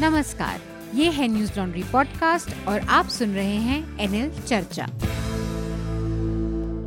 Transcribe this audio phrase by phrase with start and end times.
[0.00, 0.60] नमस्कार,
[0.94, 4.84] ये है न्यूज़ लॉन्ड्री पॉडकास्ट और आप सुन रहे हैं एनएल चर्चा।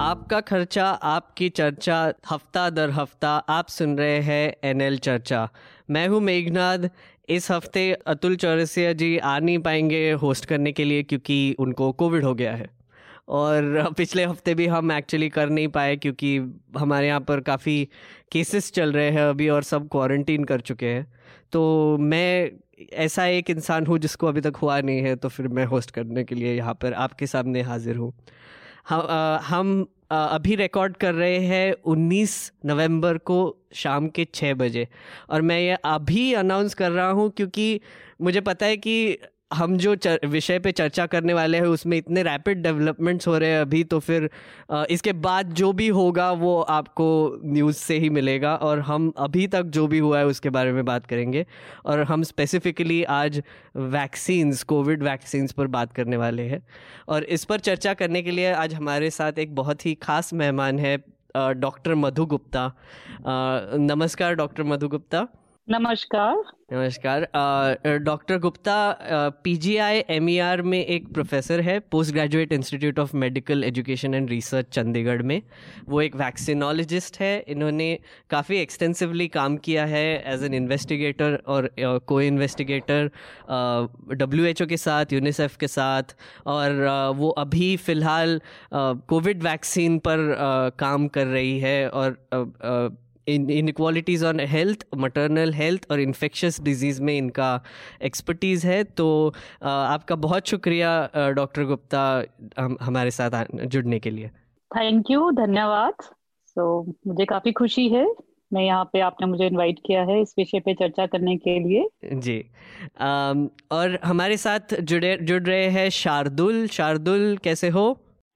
[0.03, 5.49] आपका खर्चा, आपकी चर्चा, हफ़्ता दर हफ़्ता आप सुन रहे हैं एनएल चर्चा।
[5.89, 6.89] मैं हूँ मेघनाद।
[7.29, 12.23] इस हफ़्ते अतुल चौरसिया जी आ नहीं पाएँगे होस्ट करने के लिए क्योंकि उनको कोविड
[12.23, 12.69] हो गया है।
[13.29, 16.37] और पिछले हफ़्ते भी हम एक्चुअली कर नहीं पाए क्योंकि
[16.77, 17.83] हमारे यहाँ पर काफ़ी
[18.31, 21.13] केसेस चल रहे हैं अभी और सब क्वारंटीन कर चुके हैं।
[21.51, 22.51] तो मैं
[22.93, 26.23] ऐसा एक इंसान हूँ जिसको अभी तक हुआ नहीं है तो फिर मैं होस्ट करने
[26.23, 28.13] के लिए यहाँ पर आपके सामने हाजिर हूँ।
[28.89, 34.53] हम आ, हम आ, अभी रिकॉर्ड कर रहे हैं 19 नवंबर को शाम के छः
[34.53, 34.87] बजे।
[35.29, 37.81] और मैं ये अभी अनाउंस कर रहा हूँ क्योंकि
[38.21, 39.17] मुझे पता है कि
[39.51, 43.61] हम जो विषय पे चर्चा करने वाले हैं, उसमें इतने रैपिड डेवलपमेंट्स हो रहे हैं
[43.61, 44.29] अभी तो फिर
[44.89, 49.63] इसके बाद जो भी होगा, वो आपको न्यूज़ से ही मिलेगा और हम अभी तक
[49.77, 51.45] जो भी हुआ है, उसके बारे में बात करेंगे।
[51.85, 53.41] और हम स्पेसिफिकली आज
[53.75, 56.61] वैक्सीन्स कोविड वैक्सीन्स पर बात करने वाले हैं।
[57.07, 60.79] और इस पर चर्चा करने के लिए आज हमारे साथ एक बहुत ही खास मेहमान
[60.79, 60.97] है
[61.37, 62.71] डॉक्टर मधु गुप्ता।
[63.27, 65.27] नमस्कार डॉक्टर मधु गुप्ता।
[65.69, 66.35] नमस्कार।
[66.73, 67.25] नमस्कार।
[68.03, 68.75] डॉक्टर गुप्ता
[69.43, 75.21] पीजीआई एमईआर में एक प्रोफेसर है post graduate institute of medical education and research Chandigarh
[75.21, 75.41] में।
[75.89, 77.87] वो एक वैक्सीनोलॉजिस्ट है। इन्होंने
[78.29, 83.09] काफ़ी एक्सटेंसिवली काम किया है एज एन इन्वेस्टिगेटर और को इन्वेस्टिगेटर
[84.13, 88.39] डब्ल्यू एच ओ के साथ यूनिसेफ के साथ और uh, वो अभी फ़िलहाल
[88.73, 95.87] कोविड वैक्सीन पर uh, काम कर रही है और uh, inequalities on health maternal health
[95.91, 97.49] और इन्फेक्शस डिज़ीज़ में इनका
[98.03, 99.07] एक्सपर्टीज़ है। तो
[99.63, 102.03] आपका बहुत शुक्रिया डॉक्टर गुप्ता
[102.59, 104.27] हम हमारे साथ जुड़ने के लिए।
[104.71, 108.05] थैंक यू धन्यवाद। सो so, मुझे काफ़ी खुशी है
[108.51, 111.87] मैं यहाँ पे आपने मुझे इनवाइट किया है इस विषय पे चर्चा करने के लिए।
[112.15, 112.43] जी।
[112.99, 117.85] आम, और हमारे साथ जुड़े जुड़ रहे हैं शार्दुल। शार्दुल कैसे हो?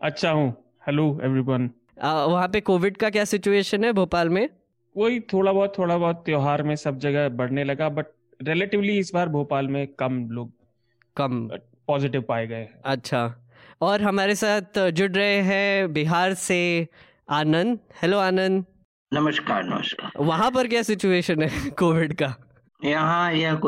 [0.02, 0.50] अच्छा हूँ।
[0.88, 1.70] हेलो एवरीवन
[2.04, 4.48] वहाँ पे कोविड का क्या सिचुएशन है भोपाल में?
[4.98, 8.06] वही थोड़ा बहुत थोड़ा बहुत त्योहार में सब जगह बढ़ने लगा बट
[8.42, 10.52] रिलेटिवली इस बार भोपाल में कम लोग
[11.18, 11.50] कम।
[11.88, 13.36] पॉजिटिव पाए गए अच्छा।
[13.82, 16.88] और हमारे साथ जुड़ रहे हैं बिहार से
[17.30, 18.66] आनंद। हेलो आनंद।
[19.14, 22.36] नमस्कार नमस्कार। वहाँ पर क्या सिचुएशन है कोविड का?
[22.86, 23.60] यहाँ यह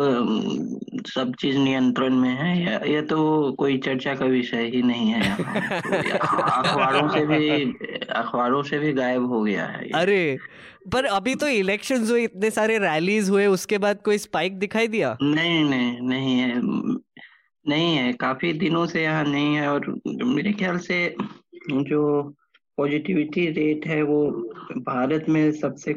[1.08, 5.36] सब चीज़ नियंत्रण में है। यह, यह तो कोई चर्चा का विषय ही नहीं है
[5.82, 7.50] तो अखबारों से भी
[8.10, 10.38] अखबारों से भी गायब हो गया है अरे
[10.94, 15.18] पर अभी तो इलेक्शंस हुए इतने सारे रैलीज हुए उसके बाद कोई स्पाइक दिखाई दिया?
[15.22, 16.62] नहीं नहीं नहीं है।
[17.66, 21.16] नहीं है। काफ़ी दिनों से यहाँ नहीं है और मेरे ख्याल से
[21.72, 22.34] जो
[22.78, 24.20] पॉजिटिविटी रेट है वो
[24.78, 25.94] भारत में सबसे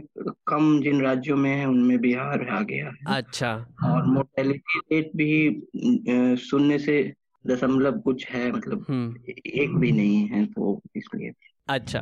[0.46, 3.52] कम जिन राज्यों में है उनमें बिहार आ गया है। अच्छा।
[3.84, 7.12] और मोर्टेलिटी रेट भी शून्य से
[7.46, 11.30] दशमलव कुछ है मतलब हम्म। एक भी नहीं है तो इसलिए।
[11.68, 12.00] अच्छा।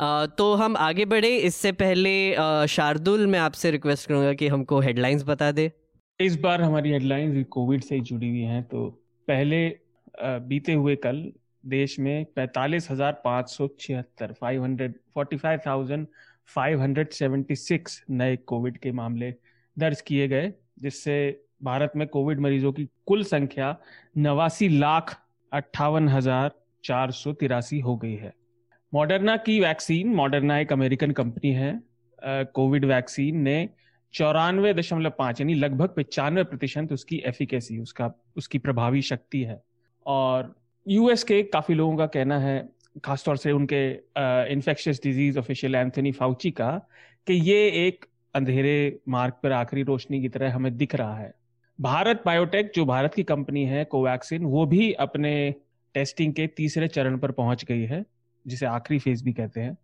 [0.00, 5.22] आ, तो हम आगे बढ़े। इससे पहले शार्दुल मैं आपसे रिक्वेस्ट करूँगा कि हमको हेडलाइंस
[5.24, 5.70] बता दे।
[6.20, 8.88] इस बार हमारी हेडलाइंस कोविड से जुड़ी हुई हैं तो
[9.28, 9.66] पहले
[10.22, 11.24] बीते हुए कल
[11.64, 16.06] देश में पैतालीस हज़ार पाँच सौ छिहत्तर five hundred forty five thousand
[16.54, 19.30] five hundred seventy six नए कोविड के मामले
[19.76, 21.16] दर्ज किए गए जिससे
[21.62, 23.76] भारत में कोविड मरीजों की कुल संख्या
[24.18, 25.16] नवासी लाख
[25.52, 26.50] अट्ठावन हज़ार
[26.84, 28.32] चार सौ तिरासी हो गई है।
[28.94, 31.72] मॉडर्ना की वैक्सीन, मॉडर्ना एक अमेरिकन कंपनी है
[32.54, 33.68] कोविड वैक्सीन ने
[34.14, 39.60] चौरानवे दशमलव पाँच, यानी लगभग पचानवे प्रतिशत उसकी एफिकेसी उसका, उसकी प्रभावी शक्ति है।
[40.06, 40.54] और
[40.86, 42.68] यूएस के काफ़ी लोगों का कहना है,
[43.04, 43.82] खासतौर से उनके
[44.52, 46.70] infectious disease official Anthony Fauci का,
[47.26, 51.32] कि ये एक अंधेरे मार्ग पर आखिरी रोशनी की तरह हमें दिख रहा है।
[51.78, 55.54] भारत बायोटेक जो भारत की कंपनी है कोवैक्सिन वो भी अपने
[55.94, 58.04] टेस्टिंग के तीसरे चरण पर पहुँच गई है।
[58.46, 59.76] जिसे आखिरी फ़ेज़ भी कहते हैं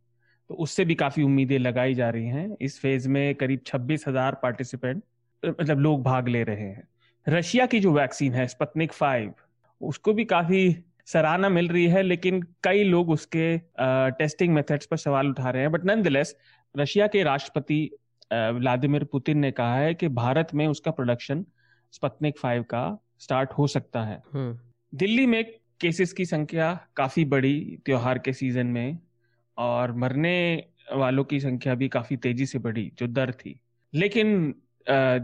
[0.50, 4.34] तो उससे भी काफ़ी उम्मीदें लगाई जा रही हैं। इस फ़ेज़ में करीब छब्बीस हज़ार
[4.34, 5.03] पार्टिसिपेंट
[5.43, 6.88] मतलब लोग भाग ले रहे हैं।
[7.26, 9.32] रशिया की जो वैक्सीन है स्पतनिक फाइव
[9.81, 10.76] उसको भी काफ़ी
[11.06, 13.56] सराहना मिल रही है लेकिन कई लोग उसके
[14.19, 16.25] टेस्टिंग मेथड्स पर सवाल उठा रहे हैं। बट नन
[16.75, 17.90] रशिया के राष्ट्रपति
[18.32, 21.44] व्लादिमिर पुतिन ने कहा है कि भारत में उसका प्रोडक्शन
[21.93, 22.82] स्पतनिक फाइव का
[23.19, 24.58] स्टार्ट हो सकता है। हम्म।
[24.93, 28.99] दिल्ली में केसेस की संख्या काफ़ी बड़ी त्योहार के सीज़न में,
[29.59, 33.61] और मरने वालों की संख्या भी काफ़ी तेज़ी से बढ़ी, जो दर थी।
[33.93, 34.55] लेकिन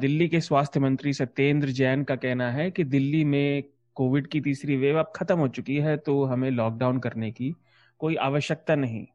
[0.01, 3.65] दिल्ली के स्वास्थ्य मंत्री सत्येंद्र जैन का कहना है कि दिल्ली में
[3.97, 7.55] कोविड की तीसरी वेव अब खत्म हो चुकी है तो हमें लॉकडाउन करने की
[8.01, 9.07] कोई आवश्यकता नहीं।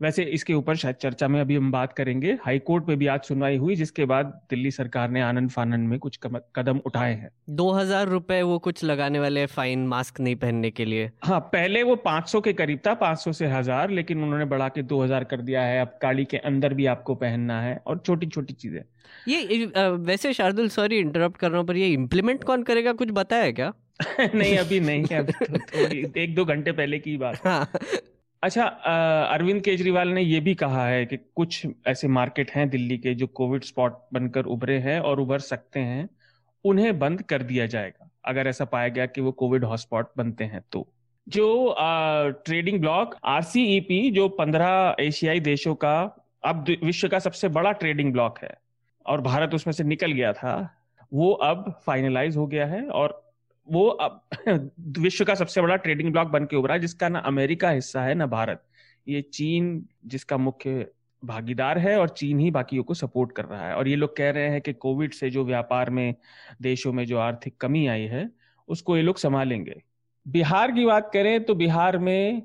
[0.00, 3.20] वैसे इसके ऊपर शायद चर्चा में अभी हम बात करेंगे। हाई कोर्ट में भी आज
[3.20, 6.18] सुनवाई हुई जिसके बाद दिल्ली सरकार ने आनंद फानन में कुछ
[6.56, 10.84] कदम उठाए हैं। दो हज़ार रुपए वो कुछ लगाने वाले फाइन मास्क नहीं पहनने के
[10.84, 14.82] लिए। हाँ पहले वो 500 के करीब था 500 से हज़ार लेकिन उन्होंने बढ़ा के
[14.82, 18.54] 2000 कर दिया है। अब गाड़ी के अंदर भी आपको पहनना है और छोटी छोटी
[18.54, 18.80] चीज़ें।
[19.28, 22.92] ये वैसे शार्दुल सॉरी इंटरप्ट कर रहा हूँ पर ये इम्प्लीमेंट कौन करेगा?
[22.92, 23.72] कुछ बताया क्या?
[24.34, 27.70] नहीं अभी नहीं है अभी तो एक दो घंटे पहले की बात। हाँ।
[28.42, 33.14] अच्छा अरविंद केजरीवाल ने यह भी कहा है कि कुछ ऐसे मार्केट हैं दिल्ली के
[33.14, 36.08] जो कोविड स्पॉट बनकर उभरे हैं और उभर सकते हैं,
[36.64, 40.62] उन्हें बंद कर दिया जाएगा, अगर ऐसा पाया गया कि वो कोविड हॉटस्पॉट बनते हैं
[40.72, 40.86] तो।
[41.26, 41.74] जो
[42.44, 46.00] ट्रेडिंग ब्लॉक, आरसीईपी, जो पंद्रह एशियाई देशों का,
[46.44, 48.54] अब विश्व का सबसे बड़ा ट्रेडिंग ब्लॉक है,
[49.06, 50.74] और भारत उसमें से निकल गया था,
[51.12, 53.24] वो अब फाइनलाइज हो गया है और
[53.68, 54.22] वो अब
[54.98, 58.26] विश्व का सबसे बड़ा ट्रेडिंग ब्लॉक बन के उभरा, जिसका ना अमेरिका हिस्सा है, ना
[58.26, 58.64] भारत।
[59.08, 60.86] ये चीन, जिसका मुख्य
[61.24, 64.30] भागीदार है और चीन ही बाकियों को सपोर्ट कर रहा है। और ये लोग कह
[64.30, 66.14] रहे हैं कि कोविड से जो व्यापार में,
[66.62, 68.30] देशों में जो आर्थिक कमी आई है,
[68.68, 69.82] उसको ये लोग संभालेंगे।
[70.28, 72.42] बिहार की बात करें तो बिहार में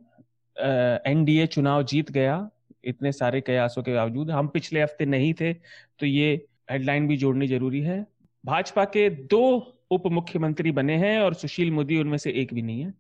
[1.08, 2.50] एनडीए चुनाव जीत गया।
[2.84, 5.54] इतने सारे कयासों के बावजूद। हम पिछले हफ़्ते नहीं थे
[6.00, 8.06] तो ये हेडलाइन भी जोड़नी ज़रूरी है।
[8.46, 9.44] भाजपा के दो
[9.96, 12.94] उप मुख्यमंत्री बने हैं और सुशील मोदी उनमें से एक भी नहीं है।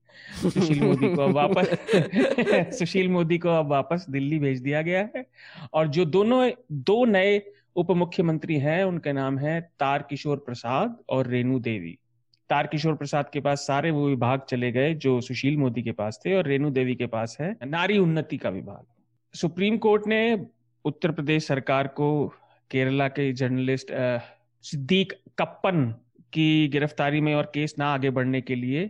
[0.50, 1.78] सुशील मोदी को अब वापस
[2.80, 5.26] सुशील मोदी को अब वापस दिल्ली भेज दिया गया है।
[5.74, 7.42] और जो दोनों, दो नए
[7.76, 11.98] उप मुख्यमंत्री हैं, उनके नाम है तार किशोर प्रसाद और रेणु देवी।
[12.50, 16.20] तार किशोर प्रसाद के पास सारे वो विभाग चले गए जो सुशील मोदी के पास
[16.26, 18.86] थे और रेणु देवी के पास है। नारी उन्नति का विभाग।
[19.36, 20.46] सुप्रीम कोर्ट ने
[20.86, 22.34] उत्तर प्रदेश सरकार को
[22.72, 23.88] केरला के जर्नलिस्ट
[24.62, 25.96] सिद्दीक कप्पन
[26.34, 28.90] की गिरफ्तारी में और केस ना आगे बढ़ने के लिए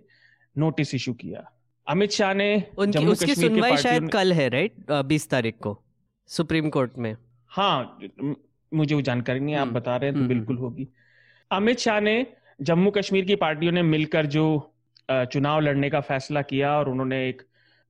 [0.55, 1.49] नोटिस इशू किया।
[1.87, 2.47] अमित शाह ने
[2.77, 5.79] उनकी उसकी सुनवाई शायद कल है राइट बीस तारीख को
[6.29, 7.15] सुप्रीम कोर्ट में।
[7.51, 7.99] हाँ
[8.71, 10.87] मुझे वो जानकारी नहीं आप हम्म, बता रहे हैं तो हम्म, बिल्कुल हम्म। होगी।
[11.51, 12.25] अमित शाह ने
[12.59, 14.45] जम्मू कश्मीर की पार्टियों ने मिलकर जो
[15.09, 17.41] चुनाव लड़ने का फैसला किया और उन्होंने एक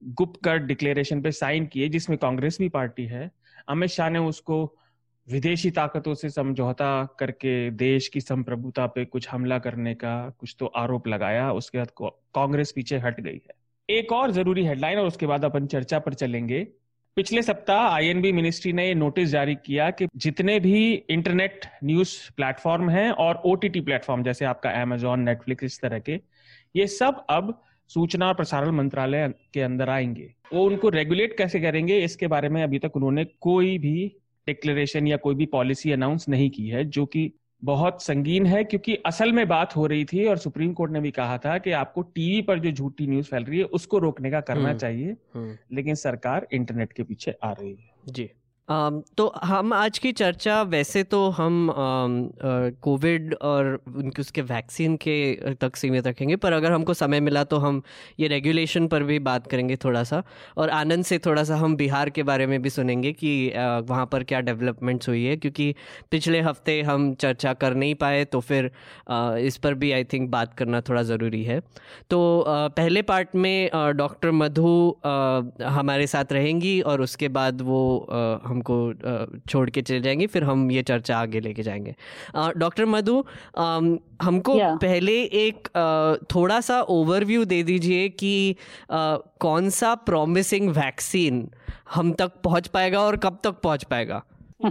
[0.02, 3.30] गुप्त कर डिक्लेरेशन पे साइन किए जिसमें कांग्रेस भी पार्टी है।
[3.70, 4.58] अमित शाह ने उसको
[5.28, 10.66] विदेशी ताकतों से समझौता करके देश की संप्रभुता पे कुछ हमला करने का कुछ तो
[10.66, 11.92] आरोप लगाया, उसके बाद
[12.36, 16.14] कांग्रेस पीछे हट गई है। एक और ज़रूरी हेडलाइन और उसके बाद अपन चर्चा पर
[16.14, 16.60] चलेंगे।
[17.18, 22.90] पिछले सप्ताह आईएनबी मिनिस्ट्री ने ये नोटिस जारी किया कि जितने भी इंटरनेट न्यूज़ प्लेटफॉर्म
[22.90, 26.20] हैं और ओटीटी प्लेटफॉर्म जैसे आपका एमेजॉन नेटफ्लिक्स इस तरह के,
[26.76, 32.00] ये सब अब सूचना और प्रसारण मंत्रालय के अंदर आएँगे। वो उनको रेगुलेट कैसे करेंगे,
[32.00, 34.16] इसके बारे में अभी तक उन्होंने कोई भी
[34.48, 37.32] डिक्लेरेशन या कोई भी पॉलिसी अनाउंस नहीं की है जो कि
[37.62, 41.12] बहुत संगीन है क्योंकि असल में बात हो रही थी और सुप्रीम कोर्ट ने भी
[41.12, 44.42] कहा था कि आपको टीवी पर जो झूठी न्यूज़ फैल रही है उसको रोकने का
[44.42, 48.30] करना हम्म, चाहिए हम्म। लेकिन सरकार इंटरनेट के पीछे आ रही है जी
[48.68, 51.70] तो हम आज की चर्चा वैसे तो हम
[52.82, 57.58] कोविड और उनके, उसके वैक्सीन के तक सीमित रखेंगे, पर अगर हमको समय मिला तो
[57.58, 57.82] हम
[58.20, 60.22] ये रेगुलेशन पर भी बात करेंगे थोड़ा सा
[60.58, 64.24] और आनंद से थोड़ा सा हम बिहार के बारे में भी सुनेंगे कि वहाँ पर
[64.24, 65.74] क्या डेवलपमेंट्स हुई है, क्योंकि
[66.12, 68.72] पिछले हफ़्ते हम चर्चा कर नहीं पाए तो फिर
[69.42, 71.60] इस पर भी आई थिंक बात करना थोड़ा ज़रूरी है।
[72.10, 78.08] तो पहले पार्ट में डॉक्टर मधु हमारे साथ रहेंगी और उसके बाद वो
[78.54, 78.94] हमको
[79.50, 81.96] छोड़ के चले जाएँगे फिर हम ये चर्चा आगे लेके जाएँगे।
[82.58, 83.26] डॉक्टर मधु
[84.22, 84.82] हमको yeah.
[84.82, 85.68] पहले एक
[86.36, 88.56] थोड़ा सा ओवरव्यू दे दीजिए कि
[89.40, 91.52] कौन सा प्रॉमिसिंग वैक्सीन
[91.94, 94.24] हम तक पहुँच पाएगा और कब तक पहुँच पाएगा?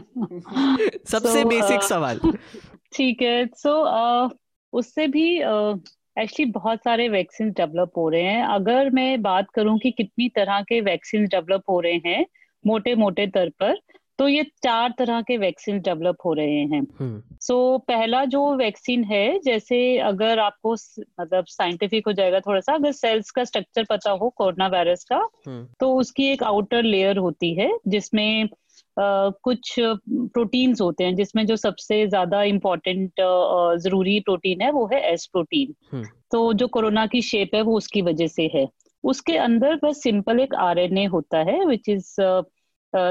[1.06, 2.20] सबसे बेसिक so, uh, सवाल।
[2.96, 4.38] ठीक है। सो so, uh,
[4.72, 9.78] उससे भी एक्चुअली uh, बहुत सारे वैक्सीन डेवलप हो रहे हैं। अगर मैं बात करूँ
[9.78, 12.26] कि कितनी तरह के वैक्सीन डेवलप हो रहे हैं
[12.66, 13.76] मोटे मोटे तर पर
[14.18, 18.54] तो ये चार तरह के वैक्सीन डेवलप हो रहे हैं सो हम्म। so, पहला जो
[18.56, 20.72] वैक्सीन है जैसे अगर आपको
[21.20, 25.16] मतलब साइंटिफिक हो जाएगा थोड़ा सा अगर सेल्स का स्ट्रक्चर पता हो कोरोना वायरस का
[25.16, 28.48] हम्म। तो उसकी एक आउटर लेयर होती है जिसमें
[28.96, 34.84] Uh, कुछ प्रोटीन्स होते हैं जिसमें जो सबसे ज़्यादा इम्पोर्टेंट uh, ज़रूरी प्रोटीन है वो
[34.92, 38.66] है एस प्रोटीन हम्म। तो जो कोरोना की शेप है वो उसकी वजह से है
[39.04, 42.14] उसके अंदर बस सिंपल एक आरएनए होता है विच इज़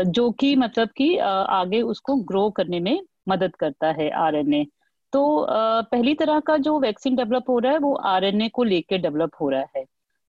[0.08, 4.66] जो कि मतलब कि आगे उसको ग्रो करने में मदद करता है आरएनए।
[5.14, 9.32] तो पहली तरह का जो वैक्सीन डेवलप हो रहा है, वो आरएनए को लेके डेवलप
[9.42, 9.86] हो रहा है।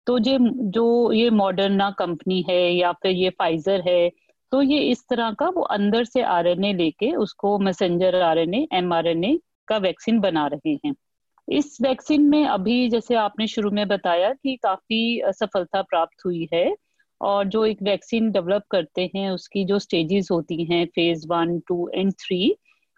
[0.06, 4.10] तो ये, जो ये मॉडर्ना कंपनी है या फिर ये फाइजर है
[4.52, 9.38] तो ये इस तरह का वो अंदर से आरएनए लेके उसको मैसेंजर आरएनए एमआरएनए
[9.68, 10.94] का वैक्सीन बना रहे हैं।
[11.48, 16.64] इस वैक्सीन में अभी जैसे आपने शुरू में बताया कि काफ़ी सफलता प्राप्त हुई है
[17.20, 21.88] और जो एक वैक्सीन डेवलप करते हैं, उसकी जो स्टेजेस होती हैं phase one two
[21.94, 22.54] and three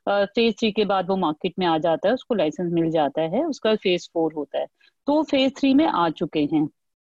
[0.07, 3.45] phase three के बाद वो मार्केट में आ जाता है, उसको लाइसेंस मिल जाता है,
[3.45, 4.67] उसका फ़ेज़ फोर होता है।
[5.07, 6.67] तो फ़ेज़ थ्री में आ चुके हैं।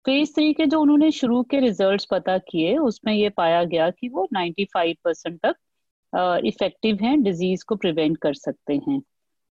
[0.05, 4.09] फ़ेज़ थ्री के जो उन्होंने शुरू के रिजल्ट्स पता किए, उसमें ये पाया गया कि
[4.09, 5.55] वो 95 परसेंट तक
[6.45, 9.01] इफ़ेक्टिव हैं डिज़ीज़ को प्रिवेंट कर सकते हैं।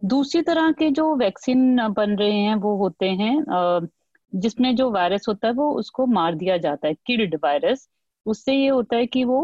[0.02, 3.88] दूसरी तरह के जो वैक्सीन बन रहे हैं वो होते हैं
[4.34, 7.88] जिसमें जो वायरस होता है वो उसको मार दिया जाता है किल्ड वायरस।
[8.26, 9.42] उससे ये होता है कि वो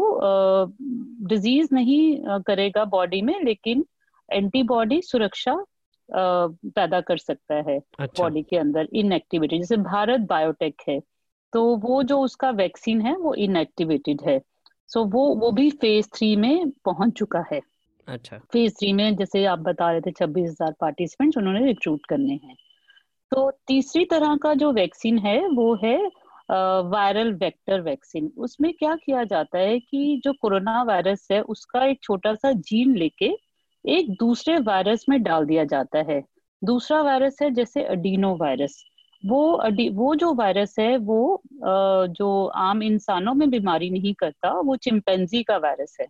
[1.28, 3.84] डिज़ीज़ नहीं करेगा बॉडी में लेकिन
[4.28, 5.56] एंटीबॉडी सुरक्षा
[6.08, 11.00] पैदा कर सकता है अच्छा। बॉडी के अंदर इनएक्टिवेटेड जैसे भारत बायोटेक है
[11.52, 14.40] तो वो जो उसका वैक्सीन है वो इनएक्टिवेटेड है।
[14.90, 17.60] सो वो वो भी फ़ेज़ थ्री में पहुँच चुका है।
[18.08, 22.34] अच्छा। फ़ेज़ थ्री में जैसे आप बता रहे थे छब्बीस हज़ार पार्टिसिपेंट्स उन्होंने रिक्रूट करने
[22.34, 22.54] हैं।
[23.32, 25.96] तो तीसरी तरह का जो वैक्सीन है, वो है
[26.90, 31.98] वायरल वेक्टर वैक्सीन उसमें क्या किया जाता है कि जो कोरोना वायरस है, उसका एक
[32.02, 33.30] छोटा सा जीन लेके
[33.84, 36.22] एक दूसरे वायरस में डाल दिया जाता है।
[36.62, 38.82] दूसरा वायरस है, जैसे अडीनो वायरस
[39.22, 41.42] वो अडी वो जो वायरस है, वो
[42.08, 46.06] जो आम इंसानों में बीमारी नहीं करता, वो चिंपैंजी का वायरस है।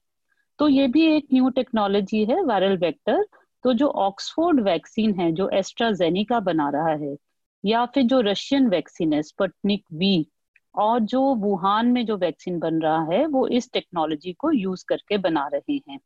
[0.59, 3.25] तो ये भी एक न्यू टेक्नोलॉजी है वायरल वेक्टर
[3.65, 7.17] तो जो ऑक्सफोर्ड वैक्सीन है जो एस्ट्राजेनिका बना रहा है
[7.65, 10.27] या फिर जो रशियन वैक्सीन है स्पटनिक वी
[10.75, 15.19] और जो वुहान में जो वैक्सीन बन रहा है वो इस टेक्नोलॉजी को यूज़ करके
[15.19, 15.99] बना रहे हैं।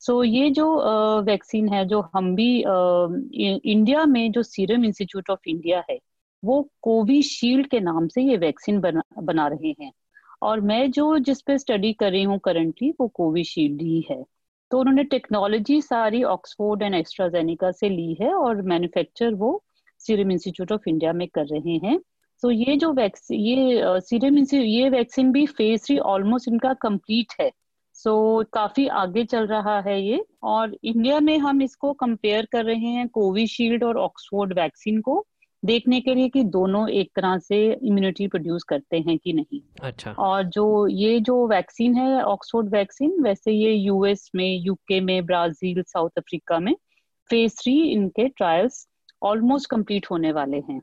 [0.00, 2.48] सो so, ये जो वैक्सीन है जो हम भी
[3.72, 5.98] इंडिया में जो सीरम इंस्टीट्यूट ऑफ़ इंडिया है
[6.42, 9.92] वो कोविशील्ड के नाम से ये वैक्सीन बना बना रहे हैं।
[10.42, 14.22] और मैं जो जिस पे स्टडी कर रही हूँ करंटली वो कोविशील्ड ही है।
[14.70, 19.62] तो उन्होंने टेक्नोलॉजी सारी ऑक्सफोर्ड एंड एक्स्ट्राजेनिका से ली है और मैन्युफैक्चर वो
[20.00, 21.98] सीरम इंस्टीट्यूट ऑफ़ इंडिया में कर रहे हैं।
[22.42, 27.50] तो ये जो वैक्सीन ये सीरम ये वैक्सीन भी फ़ेज़ थ्री ऑलमोस्ट इनका कंप्लीट है।
[27.94, 32.64] सो so, काफ़ी आगे चल रहा है ये और इंडिया में हम इसको कंपेयर कर
[32.64, 35.24] रहे हैं कोविशील्ड और ऑक्सफोर्ड वैक्सीन को।
[35.64, 40.12] देखने के लिए कि दोनों एक तरह से इम्यूनिटी प्रोड्यूस करते हैं कि नहीं। अच्छा।
[40.12, 45.82] और जो ये जो वैक्सीन है ऑक्सफोर्ड वैक्सीन वैसे ये यूएस में यूके में ब्राज़ील
[45.82, 46.74] साउथ अफ्रीका में
[47.30, 48.88] फ़ेज़ थ्री इनके ट्रायल्स
[49.22, 50.80] ऑलमोस्ट कंप्लीट होने वाले हैं।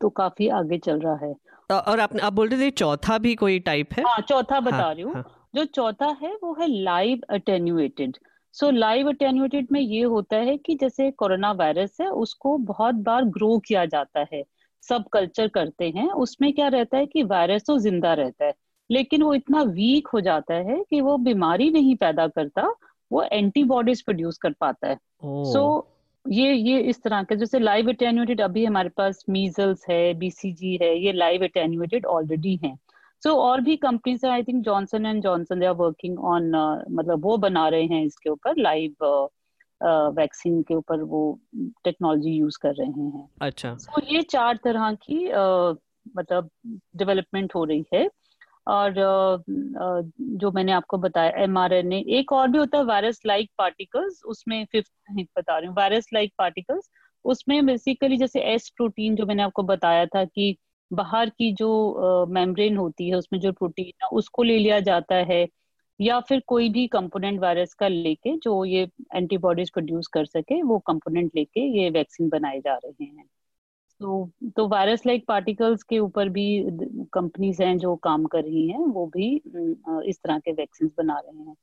[0.00, 1.34] तो काफ़ी आगे चल रहा है।
[1.70, 4.04] और आप आप बोल रहे थे चौथा भी कोई टाइप है?
[4.04, 5.48] हाँ चौथा बता हाँ, रही हूँ। हाँ.
[5.54, 8.16] जो चौथा है वो है live attenuated
[8.54, 13.24] so live attenuated में ये होता है कि जैसे कोरोना वायरस है उसको बहुत बार
[13.24, 14.42] ग्रो किया जाता है।
[14.84, 18.54] सब कल्चर करते हैं उसमें क्या रहता है कि वायरस तो ज़िंदा रहता है
[18.90, 22.68] लेकिन वो इतना वीक हो जाता है कि वो बीमारी नहीं पैदा करता
[23.10, 25.82] वो एंटीबॉडीज प्रोड्यूस कर पाता है। सो oh.
[25.82, 30.78] so, ये ये इस तरह के जैसे लाइव अटेन्यूएटेड अभी हमारे पास मीजल्स है बीसीजी
[30.82, 32.76] है ये लाइव अटेन्यूएटेड ऑलरेडी हैं।
[33.24, 36.50] सो so, और भी कंपनीज़ है I think Johnson and Johnson they are working on
[36.90, 39.04] मतलब वो बना रहे हैं इसके ऊपर लाइव
[40.16, 41.40] वैक्सीन uh, के ऊपर वो
[41.84, 45.76] टेक्नोलॉजी यूज़ कर रहे हैं। अच्छा। So, ये चार तरह की uh,
[46.16, 46.50] मतलब
[46.96, 48.10] डेवलपमेंट हो रही है।
[48.66, 53.20] और uh, जो मैंने आपको बताया एम आर एन एक और भी होता है वायरस
[53.26, 54.92] लाइक पार्टिकल्स उसमें फिफ्थ
[55.38, 56.90] बता रही हूँ वायरस लाइक पार्टिकल्स
[57.24, 60.56] उसमें बेसिकली जैसे एस प्रोटीन जो मैंने आपको बताया था कि
[60.90, 65.46] बाहर की जो मेम्ब्रेन होती है, उसमें जो प्रोटीन है, उसको ले लिया जाता है
[66.00, 70.78] या फिर कोई भी कंपोनेंट वायरस का लेके जो ये एंटीबॉडीज प्रोड्यूस कर सके, वो
[70.86, 73.24] कंपोनेंट लेके ये वैक्सीन बनाए जा रहे हैं।
[74.00, 76.46] तो तो वायरस लाइक पार्टिकल्स के ऊपर भी
[77.14, 79.34] कंपनीज़ हैं जो काम कर रही हैं, वो भी
[80.10, 81.56] इस तरह के वैक्सीन बना रहे हैं।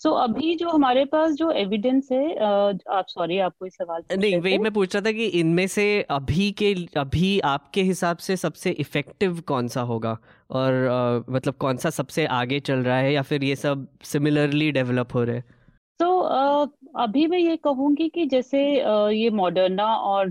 [0.00, 4.36] सो so, अभी जो हमारे पास जो एविडेंस है आप सॉरी आप कोई सवाल नहीं
[4.36, 8.70] वही मैं पूछ रहा था कि इनमें से अभी के अभी आपके हिसाब से सबसे
[8.70, 10.16] इफ़ेक्टिव कौन सा होगा?
[10.50, 14.70] और आ, मतलब कौन सा सबसे आगे चल रहा है या फिर ये सब सिमिलरली
[14.72, 15.44] डेवलप हो रहे हैं?
[16.00, 16.06] तो
[16.66, 18.60] so, अभी मैं ये कहूँगी कि जैसे
[19.14, 20.30] ये मॉडर्ना और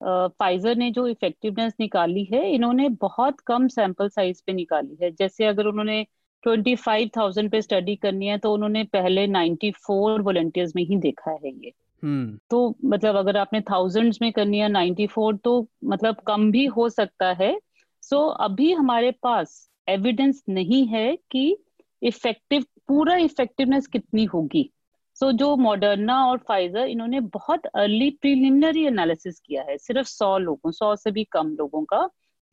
[0.00, 5.44] फाइजर ने जो इफेक्टिवनेस निकाली है इन्होंने बहुत कम सैंपल साइज़ पे निकाली है। जैसे
[5.44, 6.06] अगर उन्होंने
[6.48, 10.96] ट्वेंटी फाइव थाउज़ेंड पे स्टडी करनी है तो उन्होंने पहले नाइन्टी फोर वॉलेंटियर्स में ही
[10.96, 12.38] देखा है ये। hmm.
[12.50, 16.88] तो मतलब अगर आपने थाउजेंड्स में करनी है नाइन्टी फोर तो मतलब कम भी हो
[16.88, 17.58] सकता है।
[18.02, 21.56] सो so, अभी हमारे पास एविडेंस नहीं है कि
[22.02, 24.70] इफ़ेक्टिव पूरा इफेक्टिवनेस कितनी होगी।
[25.16, 30.38] सो so, जो मॉडर्ना और फाइजर इन्होंने बहुत अर्ली प्रिलिमिनरी एनालिसिस किया है सिर्फ़ सौ
[30.38, 32.06] लोगों सौ से भी कम लोगों का।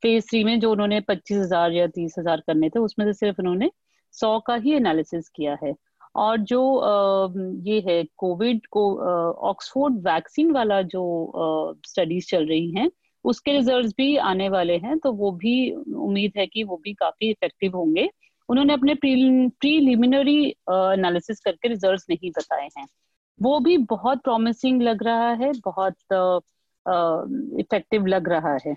[0.04, 3.42] फ़ेज़ थ्री में जो उन्होंने पच्चीस हज़ार या तीस हज़ार करने थे उसमें से सिर्फ़
[3.42, 3.70] उन्होंने
[4.16, 5.74] सौ का ही एनालिसिस किया है।
[6.16, 6.62] और जो
[7.64, 8.84] ये है कोविड को
[9.50, 11.04] ऑक्सफोर्ड वैक्सीन वाला जो
[11.88, 12.90] स्टडीज़ चल रही हैं,
[13.26, 17.30] उसके रिजल्ट्स भी आने वाले हैं तो वो भी उम्मीद है कि वो भी काफ़ी
[17.30, 18.10] इफ़ेक्टिव होंगे।
[18.50, 22.88] उन्होंने अपने प्रीलिमिनरी एनालिसिस करके रिजल्ट्स नहीं बताए हैं।
[23.40, 25.96] वो भी बहुत प्रॉमिसिंग लग रहा है, बहुत
[27.60, 28.76] इफ़ेक्टिव लग रहा है।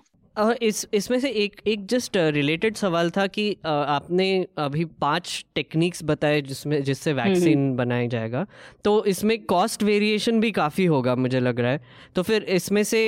[0.62, 4.28] इस इसमें से एक एक जस्ट रिलेटेड सवाल था कि आपने
[4.58, 8.46] अभी पाँच टेक्निक्स बताए जिसमें जिससे वैक्सीन हम्म, हम्म। बनाया जाएगा
[8.84, 11.80] तो इसमें कॉस्ट वेरिएशन भी काफ़ी होगा मुझे लग रहा है
[12.16, 13.02] तो फिर इसमें से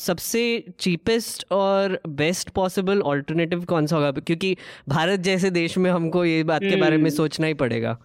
[0.00, 0.42] सबसे
[0.78, 4.56] चीपेस्ट और बेस्ट पॉसिबल ऑल्टरनेटिव कौन सा होगा क्योंकि
[4.88, 7.98] भारत जैसे देश में हमको ये बात के बारे में हम्म। सोचना ही पड़ेगा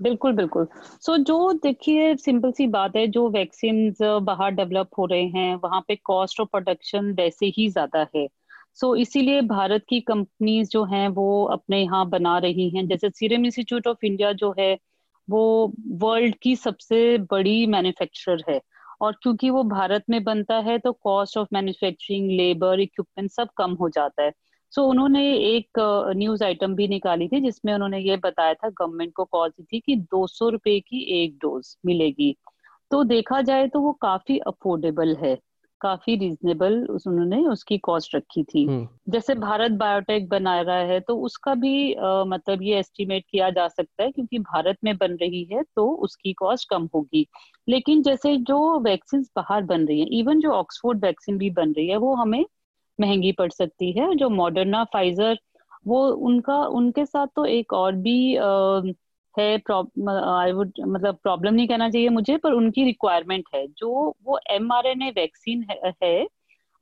[0.00, 3.92] बिल्कुल बिल्कुल। सो so, जो देखिए सिंपल सी बात है जो वैक्सीन
[4.24, 8.26] बाहर डेवलप हो रहे हैं वहाँ पे कॉस्ट ऑफ़ प्रोडक्शन वैसे ही ज़्यादा है।
[8.74, 13.10] सो so, इसीलिए भारत की कंपनीज़ जो हैं वो अपने यहाँ बना रही हैं। जैसे
[13.10, 14.76] सीरम इंस्टीट्यूट ऑफ़ इंडिया जो है
[15.28, 18.60] वो वर्ल्ड की सबसे बड़ी मैन्युफैक्चरर है।
[19.00, 23.74] और क्योंकि वो भारत में बनता है तो cost of manufacturing labour equipment सब कम
[23.74, 24.32] हो जाता है।
[24.72, 25.78] सो so, उन्होंने एक
[26.16, 29.80] न्यूज़ आइटम भी निकाली थी जिसमें उन्होंने ये बताया था गवर्नमेंट को कॉल दी थी
[29.80, 32.36] कि दो सौ रुपए की एक डोज मिलेगी।
[32.90, 35.38] तो देखा जाए तो वो काफ़ी अफोर्डेबल है
[35.80, 41.00] काफ़ी रीजनेबल उस उन्होंने उसकी कॉस्ट रखी थी। हम्म। जैसे भारत बायोटेक बना रहा है
[41.00, 45.12] तो उसका भी आ, मतलब ये एस्टिमेट किया जा सकता है क्योंकि भारत में बन
[45.12, 47.26] रही है तो उसकी कॉस्ट कम होगी।
[47.68, 51.88] लेकिन जैसे जो वैक्सीन बाहर बन रही है इवन जो ऑक्सफोर्ड वैक्सीन भी बन रही
[51.88, 52.44] है वो हमें
[53.00, 55.38] महँगी पड़ सकती है जो मॉडर्ना फाइजर
[55.86, 58.80] वो उनका उनके साथ तो एक और भी आ,
[59.38, 64.38] है आई वुड मतलब प्रॉब्लम नहीं कहना चाहिए मुझे पर उनकी रिक्वायरमेंट है जो वो
[64.50, 65.66] M R N A vaccine
[66.04, 66.26] है,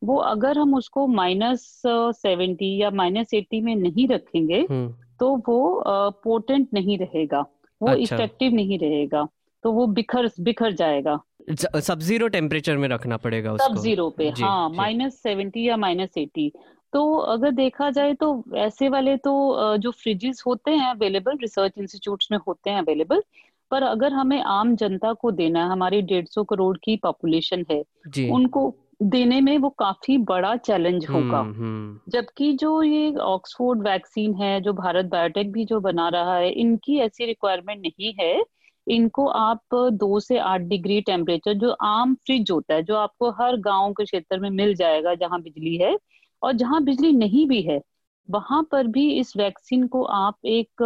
[0.02, 5.84] वो अगर हम उसको माइनस सेवेंटी या माइनस एट्टी में नहीं रखेंगे हम्म। तो वो
[6.24, 7.44] पोटेंट नहीं रहेगा
[7.80, 9.26] वो इफ़ेक्टिव अच्छा। नहीं रहेगा
[9.64, 11.20] तो वो बिखर बिखर जाएगा
[11.56, 15.76] सब ज़ीरो टेम्परेचर में रखना पड़ेगा उसको। सब ज़ीरो पे जी, हाँ माइनस सेवेंटी या
[15.76, 16.52] माइनस एटी
[16.92, 22.24] तो अगर देखा जाए तो ऐसे वाले तो जो फ्रिजेस होते हैं अवेलेबल रिसर्च इंस्टीट्यूट
[22.32, 23.22] में होते हैं अवेलेबल
[23.70, 27.82] पर अगर हमें आम जनता को देना है हमारी डेढ़ सौ करोड़ की पॉपुलेशन है
[28.30, 34.34] उनको देने में वो काफ़ी बड़ा चैलेंज हम्म, होगा। हम्म। जबकि जो ये ऑक्सफोर्ड वैक्सीन
[34.34, 38.42] है जो भारत बायोटेक भी जो बना रहा है इनकी ऐसी रिक्वायरमेंट नहीं है
[38.88, 43.56] इनको आप दो से आठ डिग्री टेम्परेचर जो आम फ्रिज होता है जो आपको हर
[43.56, 45.96] गाँव के क्षेत्र में मिल जाएगा जहाँ बिजली है
[46.42, 47.80] और जहाँ बिजली नहीं भी है
[48.28, 50.82] वहाँ पर भी इस वैक्सीन को आप एक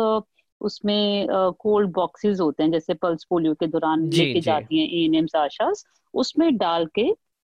[0.60, 1.26] उसमें
[1.60, 5.26] कोल्ड बॉक्सेस होते हैं जैसे पल्स पोलियो के दौरान लेके जाती हैं ए एन एम
[5.36, 5.84] आशास
[6.14, 7.06] उसमें डाल के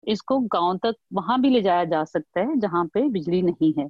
[0.04, 3.88] इसको गाँव तक वहाँ भी ले जाया जा सकता है जहाँ पे बिजली नहीं है।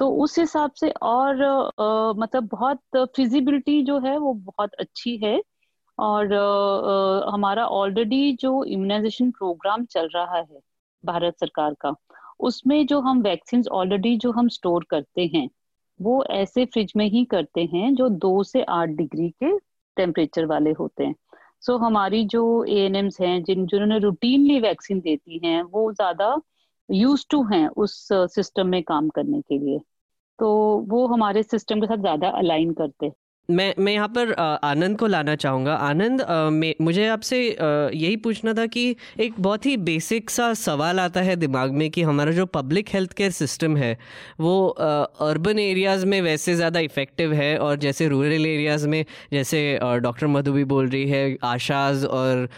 [0.00, 1.42] तो उस हिसाब से और
[1.80, 2.80] आ, मतलब बहुत
[3.16, 5.40] फिजिबिलिटी जो है वो बहुत अच्छी है।
[5.98, 6.32] और
[7.32, 10.60] हमारा ऑलरेडी जो इम्यूनाइजेशन प्रोग्राम चल रहा है
[11.04, 11.94] भारत सरकार का
[12.40, 15.48] उसमें जो हम वैक्सीन ऑलरेडी जो हम स्टोर करते हैं
[16.00, 19.56] वो ऐसे फ्रिज में ही करते हैं जो दो से आठ डिग्री के
[19.96, 21.14] टेम्परेचर वाले होते हैं।
[21.60, 25.92] सो so, हमारी जो ए एन एम्स हैं जिन जिन्होंने रूटीनली वैक्सीन देती हैं वो
[25.92, 26.34] ज़्यादा
[26.88, 29.78] यूज़ टू हैं उस सिस्टम में काम करने के लिए।
[30.38, 30.48] तो
[30.88, 33.14] वो हमारे सिस्टम के साथ ज़्यादा अलाइन करते हैं।
[33.48, 34.32] मैं मैं यहाँ पर
[34.64, 36.24] आनंद को लाना चाहूँगा। आनंद
[36.80, 38.84] मुझे आपसे यही पूछना था कि
[39.18, 43.12] एक बहुत ही बेसिक सा सवाल आता है दिमाग में कि हमारा जो पब्लिक हेल्थ
[43.12, 43.96] केयर सिस्टम है,
[44.40, 50.26] वो अर्बन एरियाज़ में वैसे ज़्यादा इफ़ेक्टिव है और जैसे रूरल एरियाज़ में, जैसे डॉक्टर
[50.26, 52.48] मधु भी बोल रही है, आशाज और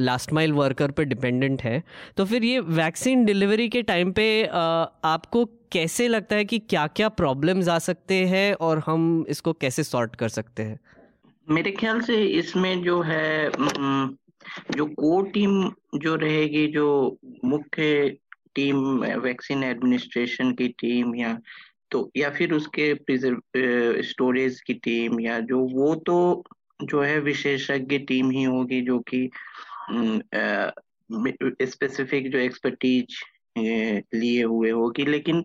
[0.00, 1.82] लास्ट माइल वर्कर पर डिपेंडेंट है।
[2.16, 7.08] तो फिर ये वैक्सीन डिलीवरी के टाइम पे आपको कैसे लगता है कि क्या क्या
[7.08, 10.78] प्रॉब्लम्स आ सकते हैं और हम इसको कैसे सॉर्ट कर सकते हैं?
[11.48, 13.50] मेरे ख्याल से इसमें जो है
[14.76, 15.62] जो कोर टीम
[15.94, 18.16] जो रहेगी, जो मुख्य
[18.54, 18.76] टीम
[19.20, 21.38] वैक्सीन एडमिनिस्ट्रेशन की टीम या
[21.90, 22.94] तो या फिर उसके
[24.02, 26.44] स्टोरेज की टीम या जो, वो तो
[26.82, 29.30] जो है विशेषज्ञ टीम ही होगी जो कि
[31.66, 33.16] स्पेसिफिक जो एक्सपर्टीज
[33.58, 35.44] लिए हुए होगी। लेकिन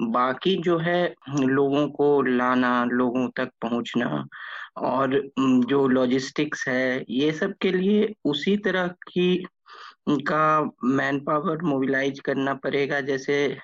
[0.00, 4.26] बाकी जो है, लोगों को लाना, लोगों तक पहुँचना
[4.76, 9.46] और जो लॉजिस्टिक्स है, ये सब के लिए उसी तरह की,
[10.08, 13.56] का मैन पावर मोबिलाइज करना पड़ेगा। जैसे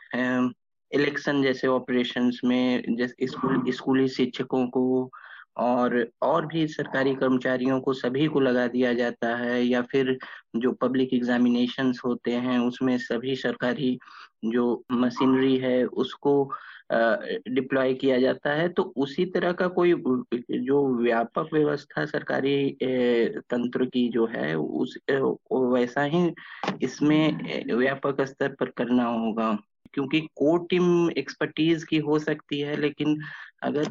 [0.94, 5.10] इलेक्शन जैसे ऑपरेशंस में, जैसे स्कूल, स्कूली शिक्षकों को
[5.56, 10.18] और और भी सरकारी कर्मचारियों को सभी को लगा दिया जाता है या फिर
[10.56, 13.98] जो पब्लिक एग्जामिनेशन होते हैं, उसमें सभी सरकारी
[14.44, 16.52] जो मशीनरी है, उसको
[17.48, 19.94] डिप्लॉय किया जाता है। तो उसी तरह का कोई
[20.50, 22.76] जो व्यापक व्यवस्था सरकारी
[23.50, 24.98] तंत्र की जो है, उस
[25.52, 26.30] वैसा ही
[26.82, 29.58] इसमें व्यापक स्तर पर करना होगा।
[29.94, 33.20] क्योंकि कोर टीम एक्सपर्टीज की हो सकती है, लेकिन
[33.62, 33.84] अगर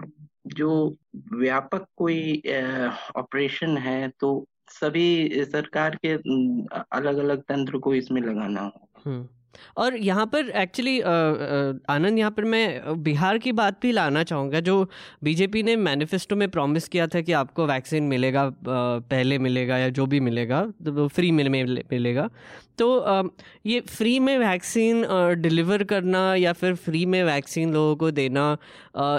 [0.48, 0.98] जो
[1.34, 2.42] व्यापक कोई
[3.16, 6.14] ऑपरेशन है तो सभी सरकार के
[6.92, 9.28] अलग अलग तंत्र को इसमें लगाना हो हम्म।
[9.78, 14.90] और यहाँ पर एक्चुअली आनंद, यहाँ पर मैं बिहार की बात भी लाना चाहूँगा, जो
[15.24, 20.06] बीजेपी ने मैनिफेस्टो में प्रॉमिस किया था कि आपको वैक्सीन मिलेगा पहले मिलेगा या जो
[20.06, 22.30] भी मिलेगा तो फ्री में मिलेगा।
[22.78, 23.32] तो
[23.66, 25.06] ये फ्री में वैक्सीन
[25.42, 28.58] डिलीवर करना या फिर फ्री में वैक्सीन लोगों को देना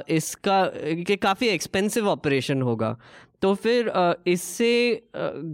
[0.08, 0.62] इसका
[1.22, 2.96] काफ़ी एक्सपेंसिव ऑपरेशन होगा।
[3.42, 3.90] तो फिर
[4.26, 4.68] इससे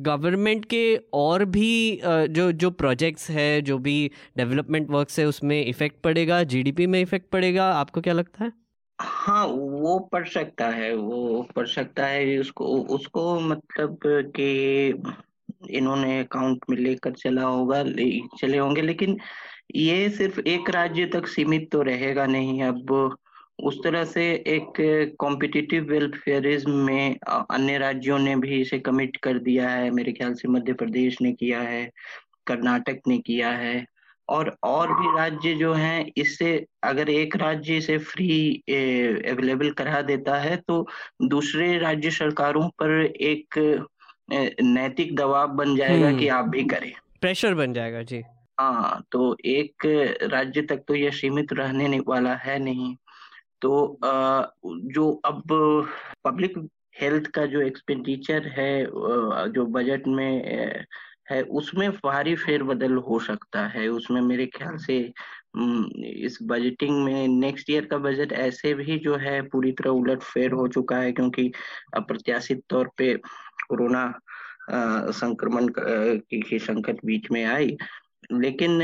[0.06, 0.82] गवर्नमेंट के
[1.14, 1.68] और भी
[2.04, 3.96] जो जो प्रोजेक्ट्स है जो भी
[4.36, 8.52] डेवलपमेंट वर्क्स है उसमें इफ़ेक्ट पड़ेगा जीडीपी में इफ़ेक्ट पड़ेगा आपको क्या लगता है?
[8.98, 12.66] हाँ वो पड़ सकता है वो पड़ सकता है उसको
[12.96, 13.98] उसको मतलब
[14.36, 14.46] कि
[15.70, 19.16] इन्होंने अकाउंट में लेकर चला होगा ले, चले होंगे लेकिन
[19.76, 23.16] ये सिर्फ़ एक राज्य तक सीमित तो रहेगा नहीं अब
[23.62, 29.68] उस तरह से एक कॉम्पिटिटिव वेलफेयरिज्म में अन्य राज्यों ने भी इसे कमिट कर दिया
[29.68, 31.84] है। मेरे ख्याल से मध्य प्रदेश ने किया है
[32.46, 33.84] कर्नाटक ने किया है।
[34.28, 36.50] और और भी राज्य जो हैं इससे
[36.84, 38.62] अगर एक राज्य इसे फ्री
[39.30, 40.86] अवेलेबल करा देता है तो
[41.22, 43.58] दूसरे राज्य सरकारों पर एक
[44.62, 48.22] नैतिक दबाव बन जाएगा कि हम्म। आप भी करें। प्रेशर बन जाएगा जी।
[48.60, 49.86] हाँ तो एक
[50.32, 52.94] राज्य तक तो यह सीमित रहने वाला है नहीं।
[53.62, 53.98] तो
[54.94, 55.42] जो अब
[56.24, 56.58] पब्लिक
[57.00, 58.84] हेल्थ का जो एक्सपेंडिचर है
[59.52, 60.86] जो बजट में
[61.30, 64.98] है, उसमें भारी फेरबदल हो सकता है। उसमें मेरे ख्याल से
[66.26, 70.52] इस बजटिंग में नेक्स्ट ईयर का बजट ऐसे भी जो है, पूरी तरह उलट फेर
[70.52, 71.50] हो चुका है क्योंकि
[71.96, 73.14] अप्रत्याशित तौर पे
[73.68, 74.12] कोरोना
[75.12, 77.76] संक्रमण की संकट बीच में आई।
[78.32, 78.82] लेकिन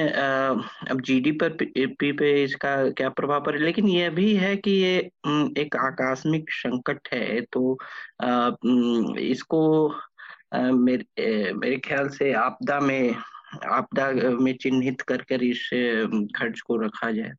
[0.91, 3.59] अब जीडी पर पी पे इसका क्या प्रभाव पड़े?
[3.59, 4.97] लेकिन यह भी है कि ये
[5.61, 7.79] एक आकस्मिक संकट है तो
[9.21, 9.61] इसको
[10.55, 13.15] मेरे मेरे ख्याल से आपदा में
[13.67, 15.69] आपदा में चिन्हित कर कर इस
[16.37, 17.33] खर्च को रखा जाए।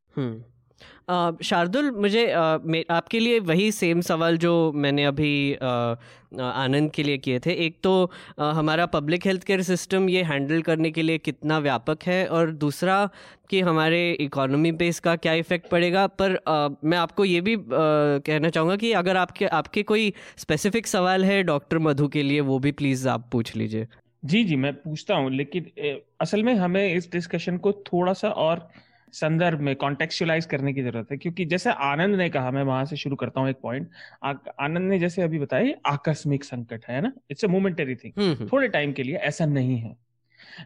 [1.44, 7.52] शार्दुल मुझे आपके लिए वही सेम सवाल जो मैंने अभी आनंद के लिए किए थे।
[7.66, 12.26] एक तो हमारा पब्लिक हेल्थ केयर सिस्टम ये हैंडल करने के लिए कितना व्यापक है
[12.28, 13.08] और दूसरा
[13.50, 16.06] कि हमारे इकोनॉमी पे इसका क्या इफ़ेक्ट पड़ेगा?
[16.06, 20.86] पर आ, मैं आपको ये भी आ, कहना चाहूँगा कि अगर आपके आपके कोई स्पेसिफिक
[20.86, 23.86] सवाल है डॉक्टर मधु के लिए वो भी प्लीज़ आप पूछ लीजिए।
[24.22, 28.68] जी जी मैं पूछता हूँ लेकिन असल में हमें इस डिस्कशन को थोड़ा सा और
[29.12, 32.96] संदर्भ में कॉन्टेक्चुअलाइज करने की ज़रूरत है क्योंकि जैसे आनंद ने कहा मैं वहाँ से
[32.96, 33.90] शुरू करता हूँ एक पॉइंट
[34.24, 37.12] आनंद ने जैसे अभी बताया आकस्मिक संकट है ना?
[37.30, 39.96] इट्स अ मोमेंटरी थिंग थोड़े टाइम के लिए ऐसा नहीं है।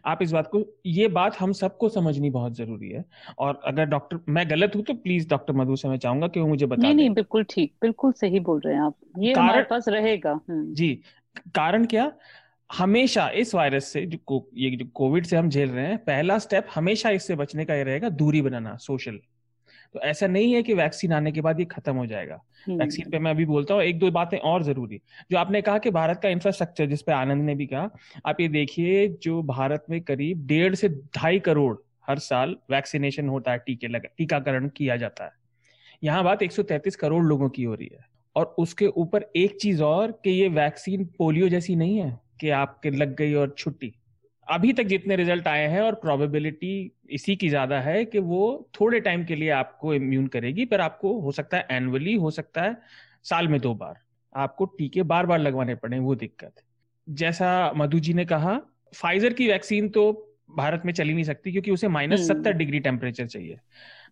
[0.05, 3.03] आप इस बात को ये बात हम सबको समझनी बहुत ज़रूरी है।
[3.37, 6.47] और अगर डॉक्टर मैं गलत हूँ तो प्लीज़ डॉक्टर मधु से मैं चाहूँगा कि वो
[6.47, 9.63] मुझे बता नहीं नहीं बिल्कुल ठीक बिल्कुल सही बोल रहे हैं आप। ये कारण, हमारे
[9.63, 10.93] पास रहेगा। हम्म। जी
[11.55, 12.11] कारण क्या?
[12.73, 16.37] हमेशा इस वायरस से जो को, ये जो कोविड से हम झेल रहे हैं पहला
[16.39, 19.19] स्टेप हमेशा इससे बचने का ये रहेगा दूरी बनाना सोशल
[19.93, 22.35] तो ऐसा नहीं है कि वैक्सीन आने के बाद ये खत्म हो जाएगा।
[22.69, 25.01] वैक्सीन हम्म। पे मैं अभी बोलता हूँ एक दो बातें और ज़रूरी।
[25.31, 27.89] जो आपने कहा कि भारत का इंफ्रास्ट्रक्चर जिसपे आनंद ने भी कहा
[28.25, 31.77] आप ये देखिए जो भारत में करीब डेढ़ से ढाई करोड़
[32.09, 35.31] हर साल वैक्सीनेशन होता है टीके लगा टीकाकरण किया जाता है।
[36.03, 40.11] यहाँ बात 133 करोड़ लोगों की हो रही है। और उसके ऊपर एक चीज़ और
[40.11, 43.93] कि ये वैक्सीन पोलियो जैसी नहीं है। कि आपके लग गई और छुट्टी।
[44.47, 48.99] अभी तक जितने रिज़ल्ट आए हैं और प्रोबेबिलिटी इसी की ज़्यादा है कि वो थोड़े
[48.99, 52.77] टाइम के लिए आपको इम्यून करेगी पर आपको हो सकता है एनुअली हो सकता है
[53.23, 53.97] साल में दो बार।
[54.35, 56.63] आपको टीके बार बार लगवाने पड़े वो दिक्कत।
[57.07, 58.59] जैसा मधु जी ने कहा
[58.93, 60.11] फाइजर की वैक्सीन तो
[60.57, 63.59] भारत में चली नहीं सकती क्योंकि उसे माइनस सत्तर डिग्री टेम्परेचर चाहिए।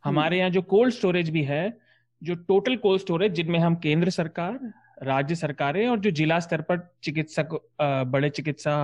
[0.04, 1.78] हमारे यहाँ जो कोल्ड स्टोरेज भी है
[2.22, 4.60] जो टोटल कोल्ड स्टोरेज जिनमें हम केंद्र सरकार
[5.04, 8.76] राज्य सरकारें और जो जिला स्तर पर चिकित्सक बड़े चिकित्सा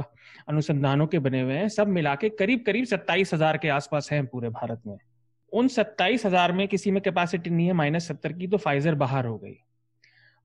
[0.47, 4.25] अनुसंधानों के बने हुए हैं, सब मिला के करीब करीब सत्ताईस हज़ार के आसपास हैं
[4.25, 4.97] पूरे भारत में।
[5.51, 9.25] उन सत्ताईस हज़ार में किसी में कैपेसिटी नहीं है माइनस सत्तर की तो फाइजर बाहर
[9.25, 9.55] हो गई।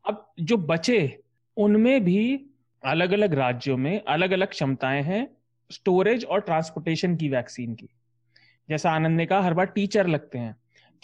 [0.04, 1.18] अब जो बचे,
[1.56, 2.40] उनमें भी
[2.82, 5.26] अलग अलग राज्यों में अलग अलग क्षमताएँ हैं
[5.70, 7.88] स्टोरेज और ट्रांसपोर्टेशन की वैक्सीन की।
[8.68, 10.54] जैसा आनंद ने कहा, हर बार टीचर लगते हैं।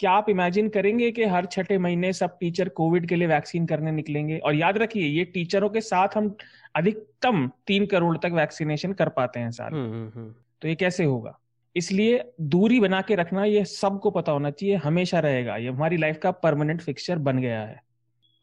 [0.01, 3.91] क्या आप इमेजिन करेंगे कि हर छठे महीने सब टीचर कोविड के लिए वैक्सीन करने
[3.91, 4.37] निकलेंगे?
[4.37, 6.35] और याद रखिए ये टीचरों के साथ हम
[6.75, 11.03] अधिकतम तीन करोड़ तक वैक्सीनेशन कर पाते हैं साल। हम्म, हम्म, हम्म। तो ये कैसे
[11.03, 11.39] होगा?
[11.75, 16.17] इसलिए दूरी बना के रखना ये सबको पता होना चाहिए हमेशा रहेगा। ये हमारी लाइफ
[16.17, 17.83] का परमानेंट फिक्सचर बन गया है।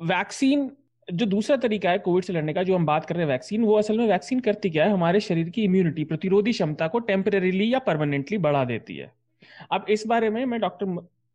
[0.02, 0.70] वैक्सीन
[1.12, 3.64] जो दूसरा तरीका है कोविड से लड़ने का जो हम बात कर रहे हैं वैक्सीन
[3.64, 4.92] वो असल में वैक्सीन करती क्या है?
[4.92, 9.12] हमारे शरीर की इम्यूनिटी प्रतिरोधी क्षमता को टेम्परेरीली या परमानेंटली बढ़ा देती है।
[9.72, 10.86] अब इस बारे में मैं डॉक्टर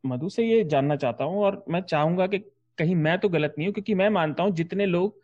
[0.05, 2.39] मधु से ये जानना चाहता हूँ और मैं चाहूँगा कि
[2.77, 5.19] कहीं मैं तो गलत नहीं हूँ क्योंकि मैं मानता हूँ जितने लोग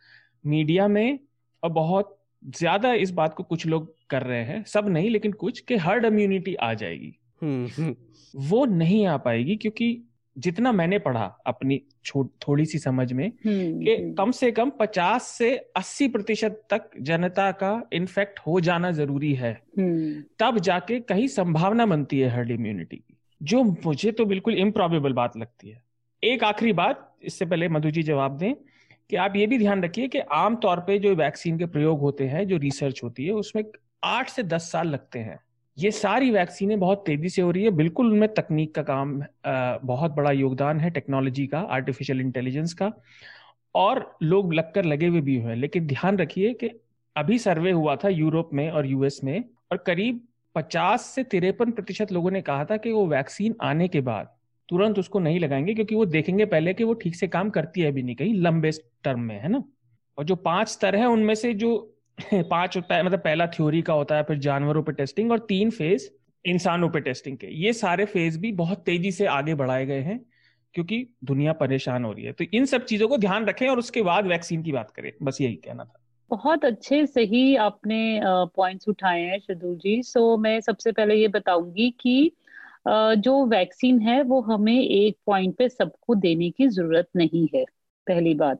[0.45, 1.19] मीडिया में
[1.63, 5.59] और बहुत ज़्यादा इस बात को कुछ लोग कर रहे हैं सब नहीं लेकिन कुछ
[5.59, 7.95] कि हर्ड इम्यूनिटी आ जाएगी। हम्म, हम्म।
[8.35, 10.05] वो नहीं आ पाएगी क्योंकि
[10.37, 11.81] जितना मैंने पढ़ा अपनी
[12.15, 17.51] थोड़ी सी समझ में हम्म, कि कम से कम 50 से 80 प्रतिशत तक जनता
[17.51, 19.53] का इन्फेक्ट हो जाना ज़रूरी है।
[20.39, 23.03] तब जाके कहीं संभावना बनती है हर्ड इम्यूनिटी।
[23.41, 25.81] जो मुझे तो बिल्कुल इम्प्रॉबेबल बात लगती है।
[26.23, 28.53] एक आखिरी बात, इससे पहले मधु जी जवाब दें
[29.09, 32.47] कि आप ये भी ध्यान रखिए कि आमतौर पे जो वैक्सीन के प्रयोग होते हैं,
[32.47, 33.63] जो रिसर्च होती है, उसमें
[34.03, 35.39] आठ से दस साल लगते हैं।
[35.77, 39.21] ये सारी वैक्सीनें बहुत तेज़ी से हो रही है। बिल्कुल उनमें तकनीक का काम
[39.83, 42.91] बहुत बड़ा योगदान है टेक्नोलॉजी का आर्टिफिशियल इंटेलिजेंस का।
[43.75, 46.69] और लोग लगकर लगे हुए भी हुए हैं, लेकिन ध्यान रखिए कि
[47.15, 50.21] अभी सर्वे हुआ था यूरोप में और यूएस में और करीब
[50.55, 54.35] 50 से तिरपन प्रतिशत लोगों ने कहा था कि वो वैक्सीन आने के बाद
[54.69, 57.91] तुरंत उसको नहीं लगाएँगे, क्योंकि वो देखेंगे पहले कि वो ठीक से काम करती है
[57.91, 58.71] भी नहीं, कहीं लंबे
[59.03, 59.63] टर्म में, है ना?
[60.17, 61.95] और जो पाँच स्तर है, उनमें से जो
[62.33, 66.09] पाँच मतलब पहला थ्योरी का होता है, फिर जानवरों पे टेस्टिंग और तीन फ़ेज़
[66.45, 70.19] इंसानों पे टेस्टिंग के। ये सारे फ़ेज़ भी बहुत तेज़ी से आगे बढ़ाए गए हैं,
[70.73, 74.01] क्योंकि दुनिया परेशान हो रही है। तो इन सब चीज़ों को ध्यान रखें और उसके
[74.01, 75.98] बाद वैक्सीन की बात करें। बस यही कहना था।
[76.29, 77.97] बहुत अच्छे सही आपने
[78.55, 82.31] पॉइंट्स उठाए हैं शदूल जी। सो मैं सबसे पहले ये बताऊँगी कि
[82.87, 87.63] जो वैक्सीन है, वो हमें एक पॉइंट पे सबको देने की ज़रूरत नहीं है,
[88.07, 88.59] पहली बात।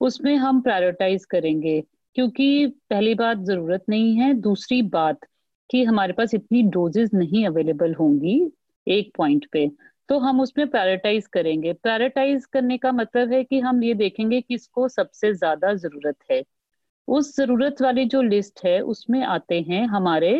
[0.00, 1.80] उसमें हम प्रायोरिटाइज करेंगे,
[2.16, 5.26] क्योंकि पहली बात ज़रूरत नहीं है। दूसरी बात
[5.70, 8.40] कि हमारे पास इतनी डोजेज नहीं अवेलेबल होंगी
[8.86, 9.70] एक पॉइंट पे
[10.08, 14.88] तो हम उसमें प्रायोरिटाइज करेंगे। प्रायोरिटाइज करने का मतलब है कि हम ये देखेंगे किसको
[14.88, 16.42] सबसे ज़्यादा ज़रूरत है।
[17.08, 20.32] उस ज़रूरत वाली जो लिस्ट है, उसमें आते हैं हमारे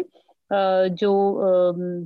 [0.51, 1.13] जो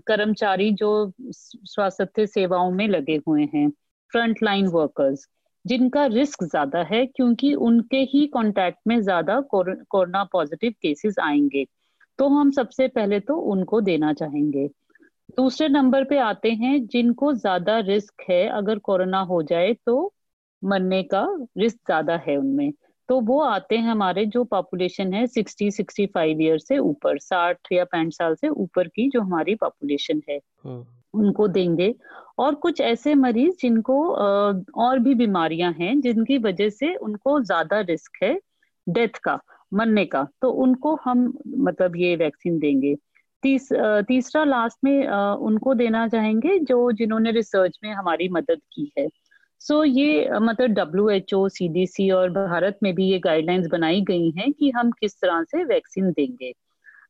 [0.07, 0.91] कर्मचारी जो
[1.33, 3.69] स्वास्थ्य सेवाओं में लगे हुए हैं
[4.13, 5.27] फ्रंट लाइन वर्कर्स
[5.65, 11.65] जिनका रिस्क ज़्यादा है क्योंकि उनके ही कांटेक्ट में ज़्यादा कोरोना पॉजिटिव केसेस आएँगे।
[12.19, 14.67] तो हम सबसे पहले तो उनको देना चाहेंगे।
[15.37, 20.13] दूसरे नंबर पे आते हैं, जिनको ज़्यादा रिस्क है, अगर कोरोना हो जाए तो
[20.63, 21.27] मरने का
[21.59, 22.73] रिस्क ज़्यादा है उनमें।
[23.09, 27.73] तो वो आते हैं हमारे जो पॉपुलेशन है सिक्सटी सिक्सटी फाइव ईयर से ऊपर साठ
[27.73, 31.95] या पैंठ साल से ऊपर की जो हमारी पॉपुलेशन है। हाँ। उनको देंगे।
[32.39, 33.97] और कुछ ऐसे मरीज़ जिनको
[34.79, 38.35] और भी बीमारियाँ हैं जिनकी वजह से उनको ज़्यादा रिस्क है
[38.87, 39.39] डेथ का
[39.73, 42.95] मरने का तो उनको हम मतलब ये वैक्सीन देंगे।
[43.43, 43.69] तीस
[44.09, 49.07] तीसरा लास्ट में उनको देना चाहेंगे जो जिन्होंने रिसर्च में हमारी मदद की है।
[49.65, 53.19] सो so, ये मतलब W H O C D C और भारत में भी ये
[53.19, 56.53] गाइडलाइंस बनाई गई हैं कि हम किस तरह से वैक्सीन देंगे।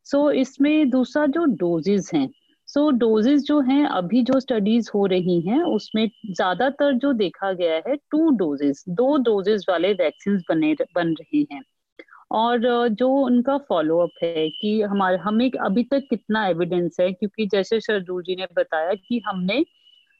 [0.05, 2.27] सो so, इसमें दूसरा जो डोजेज हैं
[2.67, 7.51] सो so, डोजेज जो हैं अभी जो स्टडीज़ हो रही हैं उसमें ज़्यादातर जो देखा
[7.53, 11.61] गया है टू डोजेज दो डोजेज वाले वैक्सीन बने बन रहे हैं।
[12.31, 17.79] और जो उनका फॉलोअप है कि हमारे हमें अभी तक कितना एविडेंस है क्योंकि जैसे
[17.81, 19.63] शरदूल जी ने बताया कि हमने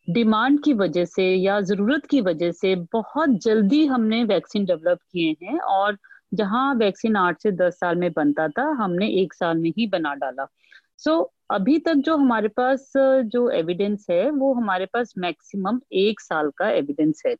[0.07, 5.35] डिमांड की वजह से या ज़रूरत की वजह से बहुत जल्दी हमने वैक्सीन डेवलप किए
[5.43, 5.97] हैं और
[6.33, 10.13] जहाँ वैक्सीन आठ से दस साल में बनता था हमने एक साल में ही बना
[10.15, 10.47] डाला।
[10.97, 16.21] सो so, अभी तक जो हमारे पास जो एविडेंस है वो हमारे पास मैक्सिमम एक
[16.21, 17.35] साल का एविडेंस है।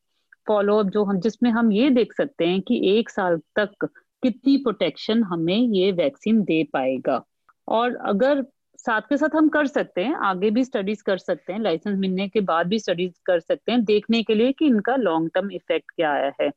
[0.47, 3.85] फॉलोअप जो हम जिसमें हम ये देख सकते हैं कि एक साल तक
[4.23, 7.23] कितनी प्रोटेक्शन हमें ये वैक्सीन दे पाएगा।
[7.67, 8.45] और अगर
[8.85, 12.27] साथ के साथ हम कर सकते हैं आगे भी स्टडीज़ कर सकते हैं लाइसेंस मिलने
[12.27, 15.91] के बाद भी स्टडीज़ कर सकते हैं देखने के लिए कि इनका लॉन्ग टर्म इफ़ेक्ट
[15.95, 16.51] क्या आया है।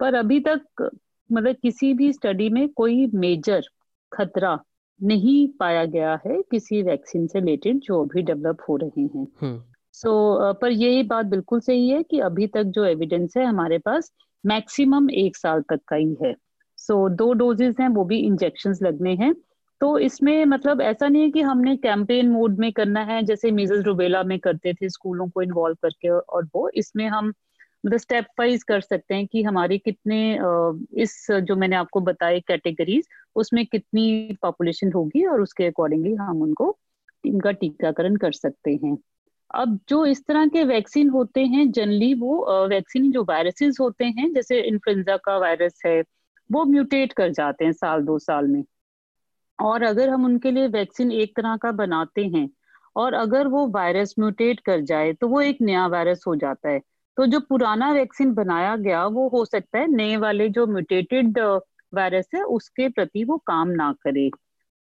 [0.00, 0.90] पर अभी तक
[1.32, 3.62] मतलब किसी भी स्टडी में कोई मेजर
[4.12, 4.60] खतरा
[5.02, 9.28] नहीं पाया गया है किसी वैक्सीन से रिलेटेड जो अभी डेवलप हो रहे हैं।
[9.92, 13.44] सो हम्म। so, पर यही बात बिल्कुल सही है कि अभी तक जो एविडेंस है
[13.44, 14.12] हमारे पास
[14.46, 16.34] मैक्सिमम एक साल तक का ही है।
[16.76, 19.34] सो so, दो डोजेज हैं वो भी इंजेक्शन लगने हैं।
[19.80, 23.84] तो इसमें मतलब ऐसा नहीं है कि हमने कैंपेन मोड में करना है, जैसे मीजल्स
[23.86, 27.32] रुबेला में करते थे, स्कूलों को इन्वॉल्व करके और वो, इसमें हम
[27.84, 30.38] मतलब स्टेप वाइज कर सकते हैं कि हमारी कितने
[31.02, 36.76] इस जो मैंने आपको बताए कैटेगरीज उसमें कितनी पॉपुलेशन होगी और उसके अकॉर्डिंगली हम उनको
[37.24, 38.96] इनका टीकाकरण कर सकते हैं।
[39.54, 44.32] अब जो इस तरह के वैक्सीन होते हैं जनरली वो वैक्सीन जो वायरसेस होते हैं,
[44.34, 46.02] जैसे इन्फ्लुएंजा का वायरस है,
[46.50, 48.62] वो म्यूटेट कर जाते हैं साल दो साल में।
[49.58, 52.48] और अगर हम उनके लिए वैक्सीन एक तरह का बनाते हैं
[52.96, 56.80] और अगर वो वायरस म्यूटेट कर जाए तो वो एक नया वायरस हो जाता है।
[57.16, 61.38] तो जो पुराना वैक्सीन बनाया गया, वो हो सकता है नए वाले जो म्यूटेटेड
[61.92, 64.30] वायरस है, उसके प्रति वो काम ना करे।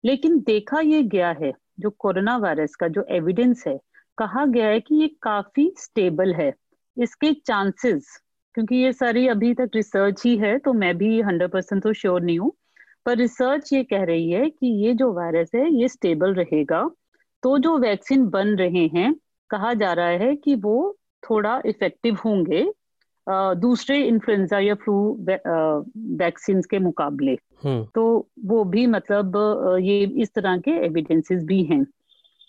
[0.03, 3.77] लेकिन देखा ये गया है, जो कोरोना वायरस का जो एविडेंस है,
[4.17, 6.53] कहा गया है कि ये काफ़ी स्टेबल है।
[6.97, 8.07] इसके चांसेस
[8.55, 12.21] क्योंकि ये सारी अभी तक रिसर्च ही है तो मैं भी हंड्रेड परसेंट तो श्योर
[12.21, 12.51] नहीं हूँ
[13.05, 16.89] पर रिसर्च ये कह रही है कि ये जो वायरस है ये स्टेबल रहेगा।
[17.43, 19.13] तो जो वैक्सीन बन रहे हैं
[19.49, 22.65] कहा जा रहा है कि वो थोड़ा इफ़ेक्टिव होंगे
[23.29, 25.17] दूसरे इन्फ्लुएंजा या फ्लू
[26.17, 27.31] वैक्सीन के मुकाबले।
[27.63, 29.37] हम्म। तो वो भी मतलब
[29.81, 31.83] ये इस तरह के एविडेंसेस भी हैं।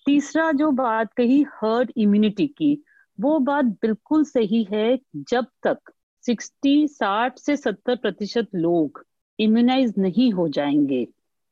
[0.06, 2.76] तीसरा जो बात कही हर्ड इम्यूनिटी की
[3.20, 5.78] वो बात बिल्कुल सही है जब तक
[6.24, 9.04] सिक्सटी साठ से सत्तर प्रतिशत लोग
[9.38, 11.06] इम्यूनाइज नहीं हो जाएँगे,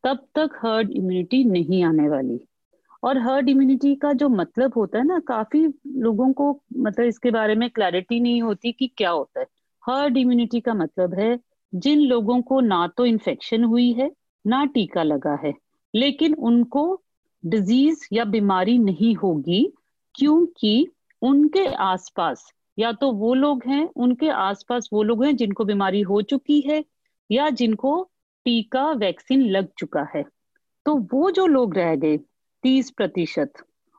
[0.04, 2.40] तब तक हर्ड इम्यूनिटी नहीं आने वाली।
[3.02, 5.66] और हर्ड इम्यूनिटी का जो मतलब होता है ना, काफ़ी
[5.96, 9.46] लोगों को मतलब इसके बारे में क्लैरिटी नहीं होती कि क्या होता है।
[9.82, 11.38] हर्ड इम्यूनिटी का मतलब है,
[11.74, 14.10] जिन लोगों को ना तो इन्फेक्शन हुई है,
[14.46, 15.54] ना टीका लगा है,
[15.94, 17.02] लेकिन उनको
[17.44, 19.72] डिज़ीज़ या बीमारी नहीं होगी,
[20.14, 20.88] क्योंकि
[21.22, 26.22] उनके आसपास, या तो वो लोग हैं, उनके आसपास वो लोग हैं जिनको बीमारी हो
[26.22, 26.84] चुकी है
[27.30, 28.10] या जिनको
[28.46, 30.24] टीका वैक्सीन लग चुका है।
[30.86, 32.16] तो वो जो लोग रह गए,
[32.64, 33.52] तीस प्रतिशत,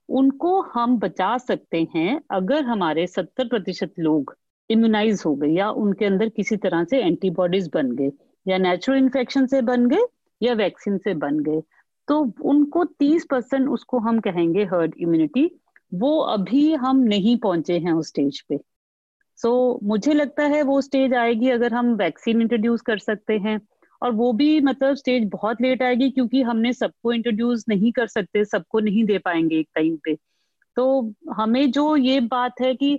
[0.10, 4.36] उनको हम बचा सकते हैं अगर हमारे सत्तर प्रतिशत लोग
[4.70, 8.12] इम्यूनाइज हो गए या उनके अंदर किसी तरह से एंटीबॉडीज बन गए,
[8.48, 10.06] या नेचुरल इन्फेक्शन से बन गए,
[10.42, 11.62] या वैक्सीन से बन गए।
[12.08, 15.50] तो उनको तीस परसेंट उसको हम कहेंगे हर्ड इम्यूनिटी
[15.94, 18.60] वो अभी हम नहीं पहुँचे हैं उस स्टेज पे।
[19.40, 23.60] सो so, मुझे लगता है वो स्टेज आएगी अगर हम वैक्सीन इंट्रोड्यूस कर सकते हैं।
[24.02, 28.44] और वो भी मतलब स्टेज बहुत लेट आएगी क्योंकि हमने सबको इंट्रोड्यूस नहीं कर सकते
[28.46, 30.16] सबको नहीं दे पाएँगे एक टाइम पे।
[30.78, 32.94] तो हमें जो ये बात है कि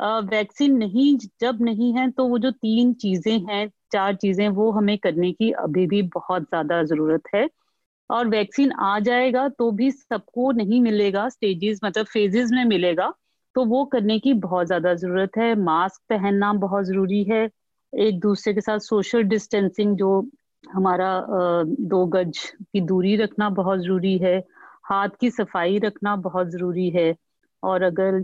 [0.00, 4.96] वैक्सीन नहीं जब नहीं है तो वो जो तीन चीज़ें हैं चार चीज़ें वो हमें
[4.98, 7.48] करने की अभी भी बहुत ज़्यादा ज़रूरत है।
[8.10, 13.12] और वैक्सीन आ जाएगा तो भी सबको नहीं मिलेगा स्टेजेस मतलब फेजेस में मिलेगा।
[13.56, 17.48] तो वो करने की बहुत ज़्यादा ज़रूरत है। मास्क पहनना बहुत ज़रूरी है।
[17.92, 20.10] एक दूसरे के साथ सोशल डिस्टेंसिंग जो
[20.64, 21.10] हमारा
[21.92, 22.38] दो गज
[22.72, 24.38] की दूरी रखना बहुत ज़रूरी है।
[24.84, 27.14] हाथ की सफ़ाई रखना बहुत ज़रूरी है।
[27.62, 28.14] और अगर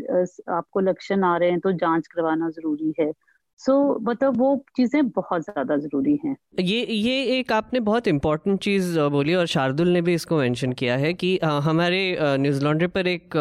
[0.53, 3.13] आपको लक्षण आ रहे हैं तो जाँच करवाना ज़रूरी है।
[3.61, 8.99] सो मतलब वो चीज़ें बहुत ज़्यादा ज़रूरी हैं। ये ये एक आपने बहुत इम्पोर्टेंट चीज़
[9.11, 13.37] बोली और शार्दुल ने भी इसको मेंशन किया है कि हमारे न्यूज़ लॉन्ड्री पर एक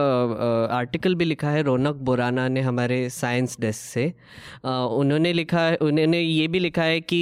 [0.71, 4.05] आर्टिकल भी लिखा है रौनक बोराना ने हमारे साइंस डेस्क से।
[4.65, 7.21] उन्होंने लिखा है उन्होंने ये भी लिखा है कि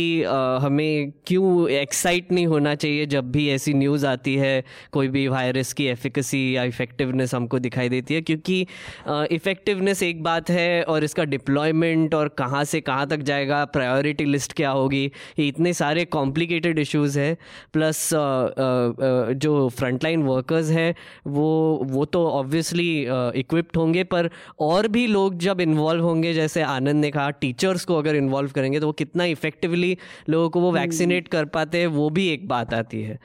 [0.62, 5.73] हमें क्यों एक्साइट नहीं होना चाहिए जब भी ऐसी न्यूज़ आती है, कोई भी वायरस
[5.73, 8.62] की एफिकसी या इफ़ेक्टिवनेस हमको दिखाई देती है, क्योंकि
[9.36, 14.54] इफ़ेक्टिवनेस एक बात है और इसका डिप्लॉयमेंट और कहाँ से कहाँ तक जाएगा प्रायोरिटी लिस्ट
[14.54, 15.04] क्या होगी?
[15.39, 17.34] ये इतने सारे कॉम्प्लिकेटेड इश्यूज़ है।
[17.74, 18.10] प्लस
[19.38, 20.93] जो फ्रंटलाइन वर्कर्स हैं
[21.28, 21.48] वो
[21.86, 22.89] वो तो ऑब्वियसली
[23.39, 27.98] इक्विप्ड होंगे पर और भी लोग जब इन्वॉल्व होंगे जैसे आनंद ने कहा टीचर्स को
[27.98, 29.98] अगर इन्वॉल्व करेंगे तो वो कितना इफेक्टिवली
[30.30, 33.19] लोगों को वो वैक्सीनेट हम्म। कर पाते हैं वो भी एक बात आती है।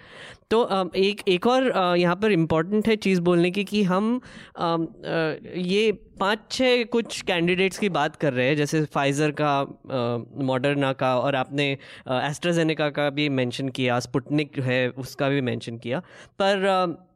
[0.50, 4.20] तो एक एक और यहाँ पर इंपॉर्टेंट है चीज़ बोलने की कि हम
[4.58, 11.16] ये पाँच छः कुछ कैंडिडेट्स की बात कर रहे हैं, जैसे फाइज़र का मॉडर्ना का
[11.18, 11.70] और आपने
[12.08, 16.00] एस्ट्राजेनेका का भी मेंशन किया स्पुटनिक है, उसका भी मेंशन किया।
[16.40, 17.06] पर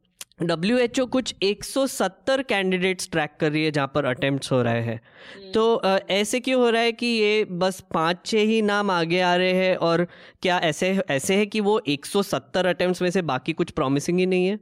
[0.43, 4.81] डब्ल्यू एच ओ कुछ 170 कैंडिडेट्स ट्रैक कर रही है जहाँ पर अटेम्प्ट हो रहे
[4.83, 5.01] हैं।
[5.37, 9.21] हम्म। तो ऐसे क्यों हो रहा है कि ये बस पाँच छः ही नाम आगे
[9.21, 10.07] आ रहे हैं और
[10.43, 14.47] क्या ऐसे ऐसे है कि वो 170 अटेम्प्ट्स में से बाकी कुछ प्रॉमिसिंग ही नहीं
[14.47, 14.59] है?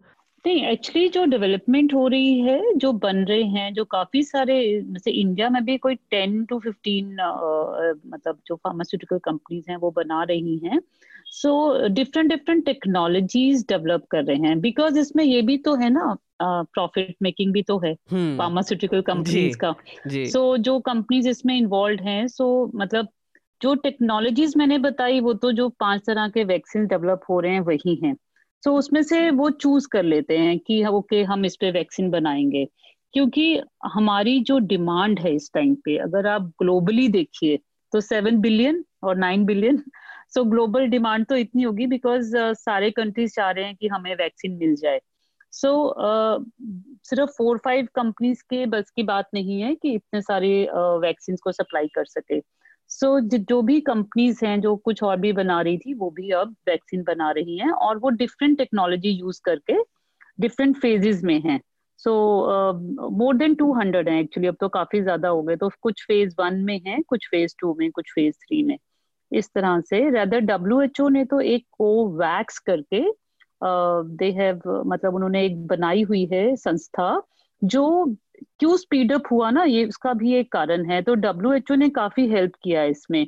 [0.46, 5.10] नहीं एक्चुअली जो डेवलपमेंट हो रही है जो बन रहे हैं जो काफ़ी सारे जैसे
[5.10, 7.16] इंडिया में भी कोई टेन टू फिफ्टीन
[8.06, 10.80] मतलब जो फार्मास्यूटिकल कंपनीज़ हैं वो बना रही हैं।
[11.34, 11.50] So
[11.88, 17.14] different different technologies develop कर रहे हैं। बिकॉज़ इसमें ये भी तो है ना प्रॉफिट
[17.22, 19.74] मेकिंग भी तो है। फार्मास्यूटिकल हम्म। कंपनीज़ का।
[20.08, 23.08] सो so, जो कंपनीज़ इसमें इन्वॉल्व हैं सो so, मतलब
[23.62, 27.60] जो टेक्नोलॉजीज़ मैंने बताई वो तो जो पाँच तरह के वैक्सीन डेवलप हो रहे हैं
[27.60, 31.44] वही हैं। सो so, उसमें से वो चूज़ कर लेते हैं कि ओके okay, हम
[31.44, 32.68] इस पे वैक्सीन बनाएँगे।
[33.12, 33.60] क्योंकि
[33.92, 37.58] हमारी जो डिमांड है इस टाइम पे अगर आप ग्लोबली देखिए
[37.92, 39.82] तो सेवन बिलियन और nine billion
[40.34, 44.14] so global demand तो इतनी होगी बिकॉज़ uh, सारे कंट्रीज़ चाह रहे हैं कि हमें
[44.14, 45.00] वैक्सीन मिल जाए।
[45.52, 46.44] सो so, uh,
[47.04, 51.40] सिर्फ़ फोर फाइव कंपनीज़ के बस की बात नहीं है कि इतने सारे वैक्सीन uh,
[51.40, 52.40] को सप्लाई कर सके।
[52.90, 56.30] सो so, जो भी कंपनीज़ हैं जो कुछ और भी बना रही थी वो भी
[56.30, 59.76] अब वैक्सीन बना रही हैं और वो डिफरेंट टेक्नोलॉजी यूज़ करके
[60.40, 61.60] डिफरेंट फेजेस में हैं।
[61.98, 62.12] So
[63.10, 66.34] more than two hundred है एक्चुअली अब तो काफ़ी ज़्यादा हो गए। तो कुछ फ़ेज़
[66.38, 68.76] वन में है कुछ फ़ेज़ टू में कुछ फ़ेज़ थ्री में।
[69.32, 73.00] इस तरह से। रेदर डब्ल्यू एच ओ ने तो एक कोवैक्स करके
[73.64, 77.22] दे uh, हैव मतलब उन्होंने एक बनाई हुई है संस्था
[77.62, 78.14] जो
[78.58, 81.74] क्यों स्पीड अप हुआ ना ये उसका भी एक कारण है। तो डब्ल्यू एच ओ
[81.74, 83.26] ने काफ़ी हेल्प किया है इसमें।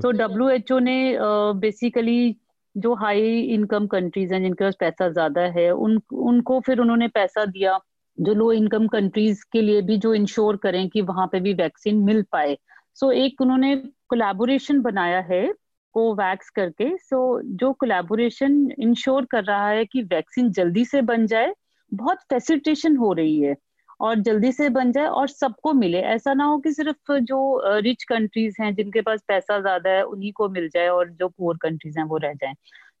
[0.00, 1.16] तो डब्ल्यू एच ओ ने
[1.60, 2.38] बेसिकली uh,
[2.76, 7.44] जो हाई इनकम कंट्रीज़ हैं जिनके पास पैसा ज़्यादा है उन उनको फिर उन्होंने पैसा
[7.44, 7.78] दिया
[8.18, 11.96] जो लो इनकम कंट्रीज़ के लिए भी जो इंश्योर करें कि वहाँ पे भी वैक्सीन
[11.96, 12.56] मिल पाए।
[12.94, 13.74] सो so, एक उन्होंने
[14.10, 15.46] कोलैबोरेशन बनाया है
[15.94, 21.26] कोवैक्स करके सो so, जो कोलैबोरेशन इंश्योर कर रहा है कि वैक्सीन जल्दी से बन
[21.26, 21.52] जाए
[21.92, 23.54] बहुत फैसिलिटेशन हो रही है
[24.00, 27.38] और जल्दी से बन जाए और सबको मिले ऐसा ना हो कि सिर्फ़ जो
[27.78, 31.56] रिच कंट्रीज़ हैं जिनके पास पैसा ज़्यादा है उन्हीं को मिल जाए और जो पुअर
[31.56, 32.54] कंट्रीज़ हैं वो रह जाए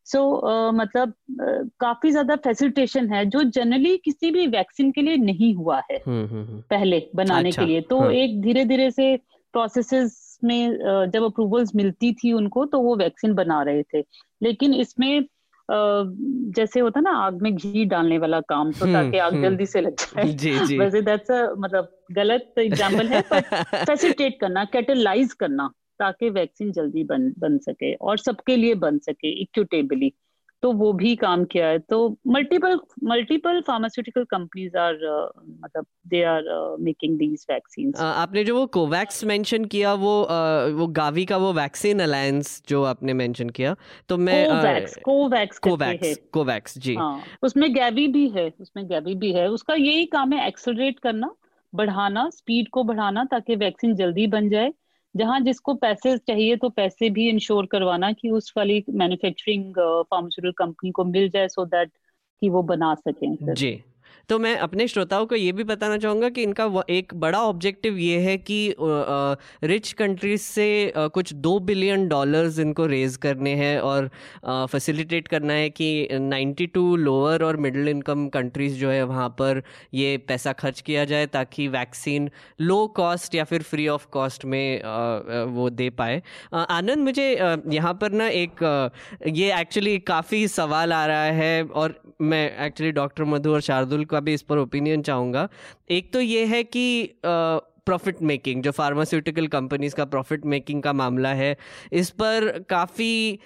[0.06, 5.02] सो so, uh, मतलब uh, काफ़ी ज़्यादा फैसिलिटेशन है जो जनरली किसी भी वैक्सीन के
[5.02, 8.10] लिए नहीं हुआ है हम्म, हम्म, हम्म। पहले बनाने अच्छा, के लिए तो हाँ.
[8.12, 9.16] एक धीरे धीरे से
[9.54, 14.04] प्रोसेसेस में जब अप्रूवल्स मिलती थी उनको तो वो वैक्सीन बना रहे थे।
[14.42, 15.24] लेकिन इसमें
[15.68, 19.94] जैसे होता ना आग में घी डालने वाला काम तो ताकि आग जल्दी से लग
[19.94, 23.40] जाए। जी जी। वैसे दैट्स मतलब गलत एग्जांपल है पर
[23.84, 29.28] फैसिलिटेट करना कैटलाइज करना ताकि वैक्सीन जल्दी बन बन सके और सबके लिए बन सके
[29.42, 30.12] इक्विटेबली
[30.62, 34.94] तो वो भी काम किया है। तो multiple multiple pharmaceutical companies are
[35.62, 40.86] मतलब they are making these vaccine आपने जो वो कोवैक्स मेंशन किया वो uh, वो
[40.86, 43.76] गावी का वो वैक्सीन अलायंस जो आपने मेंशन किया
[44.08, 49.32] तो मैं कोवैक्स कोवैक्स कोवैक्स कोवैक्स जी। हाँ, उसमें गैवी भी है उसमें गैवी भी
[49.32, 51.34] है। उसका यही काम है एक्सेलरेट करना
[51.74, 54.72] बढ़ाना स्पीड को बढ़ाना ताकि वैक्सीन जल्दी बन जाए।
[55.16, 59.74] जहाँ जिसको पैसे चाहिए तो पैसे भी इंश्योर करवाना कि उस वाली मैन्युफैक्चरिंग
[60.10, 61.90] फार्मास्यूटिकल कंपनी को मिल जाए सो दैट
[62.40, 63.84] कि वो बना सकें जी।
[64.28, 68.18] तो मैं अपने श्रोताओं को ये भी बताना चाहूँगा कि इनका एक बड़ा ऑब्जेक्टिव ये
[68.20, 68.74] है कि
[69.64, 74.08] रिच कंट्रीज़ से कुछ दो बिलियन डॉलर्स इनको रेज करने हैं और
[74.46, 79.62] फैसिलिटेट करना है कि 92 लोअर और मिडिल इनकम कंट्रीज़ जो है वहाँ पर
[79.94, 84.82] ये पैसा खर्च किया जाए ताकि वैक्सीन लो कॉस्ट या फिर फ्री ऑफ़ कॉस्ट में
[85.52, 86.22] वो दे पाए।
[86.54, 87.32] आनंद, मुझे
[87.72, 88.90] यहाँ पर ना एक
[89.26, 94.20] ये एक्चुअली काफ़ी सवाल आ रहा है और मैं एक्चुअली डॉक्टर मधु और शार्दुल का
[94.20, 95.48] भी इस पर ओपिनियन चाहूँगा।
[95.90, 97.02] एक तो ये है कि
[97.86, 101.56] प्रॉफिट मेकिंग जो फार्मास्यूटिकल कंपनीज़ का प्रॉफिट मेकिंग का मामला है,
[101.92, 103.38] इस पर काफ़ी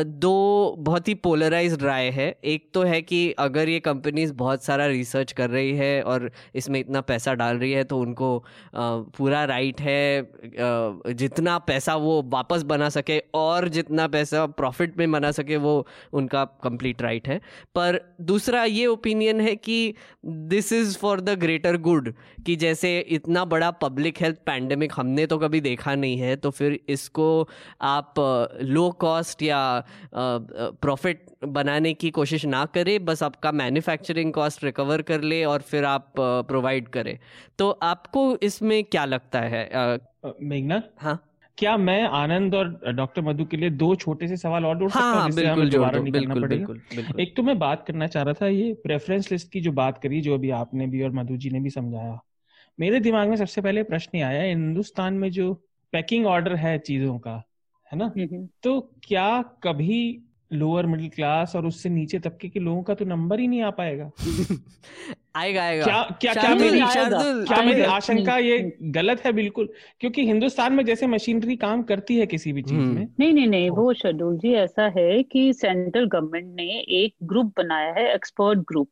[0.00, 4.86] दो बहुत ही पोलराइज राय है। एक तो है कि अगर ये कंपनीज़ बहुत सारा
[4.88, 8.32] रिसर्च कर रही है और इसमें इतना पैसा डाल रही है तो उनको
[8.76, 15.30] पूरा राइट है जितना पैसा वो वापस बना सके और जितना पैसा प्रॉफिट में बना
[15.32, 17.40] सके, वो उनका कंप्लीट राइट है।
[17.74, 19.94] पर दूसरा ये ओपिनियन है कि
[20.26, 22.12] this is for the greater good
[22.46, 26.78] कि जैसे इतना बड़ा पब्लिक हेल्थ पैंडेमिक हमने तो कभी देखा नहीं है तो फिर
[26.88, 27.26] इसको
[27.80, 28.14] आप
[28.62, 29.62] लो कॉस्ट या
[30.14, 35.84] प्रॉफिट बनाने की कोशिश ना करें बस आपका मैन्युफैक्चरिंग कॉस्ट रिकवर कर ले और फिर
[35.84, 37.18] आप प्रोवाइड करें।
[37.58, 39.68] तो आपको इसमें क्या लगता है
[40.42, 40.82] मेघना?
[40.98, 41.18] हाँ।
[41.58, 45.20] क्या मैं आनंद और डॉक्टर मधु के लिए दो छोटे से सवाल और ढूंढ सकता
[45.20, 47.22] हूँ बिल्कुल दोबारा नहीं करना पड़ेगा?
[47.22, 50.20] एक तो मैं बात करना चाह रहा था ये प्रेफरेंस लिस्ट की जो बात करी
[50.20, 52.18] जो अभी आपने भी और मधु जी ने भी समझाया।
[52.80, 55.52] मेरे दिमाग में सबसे पहले प्रश्न आया हिंदुस्तान में जो
[55.92, 57.42] पैकिंग ऑर्डर है चीज़ों का
[57.92, 58.04] है ना?
[58.04, 62.94] हम्म, हम्म। तो क्या कभी लोअर मिडिल क्लास और उससे नीचे तबके के लोगों का
[62.94, 64.10] तो नंबर ही नहीं आ पाएगा?
[65.36, 66.80] आएगा आएगा। क्या क्या क्या मेरी
[67.46, 69.32] क्या मेरी आशंका ये गलत है?
[69.32, 69.68] बिल्कुल।
[70.00, 73.46] क्योंकि हिंदुस्तान में जैसे मशीनरी काम करती है किसी भी चीज़ हम्म। में नहीं नहीं
[73.46, 78.58] नहीं वो शेड्यूल जी ऐसा है कि सेंट्रल गवर्नमेंट ने एक ग्रुप बनाया है एक्सपर्ट
[78.58, 78.90] ग्रुप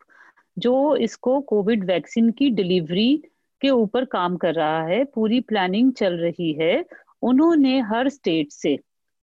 [0.58, 3.22] जो इसको कोविड वैक्सीन की डिलीवरी
[3.60, 6.84] के ऊपर काम कर रहा है, पूरी प्लानिंग चल रही है,
[7.22, 8.78] उन्होंने हर स्टेट से,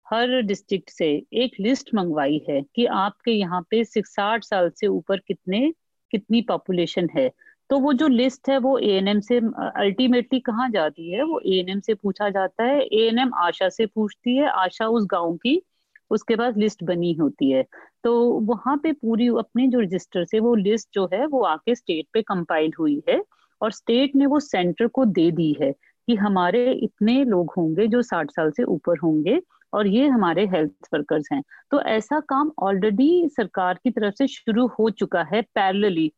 [0.06, 4.86] हर डिस्ट्रिक्ट से एक लिस्ट मंगवाई है कि आपके यहाँ पे सिक्स साठ साल से
[4.86, 5.72] ऊपर कितने,
[6.10, 7.30] कितनी पॉपुलेशन है।
[7.70, 9.36] तो वो जो लिस्ट है, वो ए से
[9.80, 11.22] अल्टीमेटली कहाँ जाती है?
[11.22, 15.62] वो ए से पूछा जाता है। ए आशा से पूछती है। आशा उस गाँव की,
[16.10, 17.64] उसके बाद लिस्ट बनी होती है।
[18.04, 22.06] तो वहाँ पे पूरी अपने जो रजिस्टर से वो लिस्ट जो है, वो आके स्टेट
[22.12, 23.22] पे कंपाइल हुई है।
[23.62, 25.72] और स्टेट ने वो सेंटर को दे दी है
[26.08, 29.40] कि हमारे इतने लोग होंगे जो साठ साल से ऊपर होंगे
[29.72, 34.66] और ये हमारे हेल्थ वर्कर्स हैं। तो ऐसा काम ऑलरेडी सरकार की तरफ़ से शुरू
[34.78, 36.10] हो चुका है पैरेलली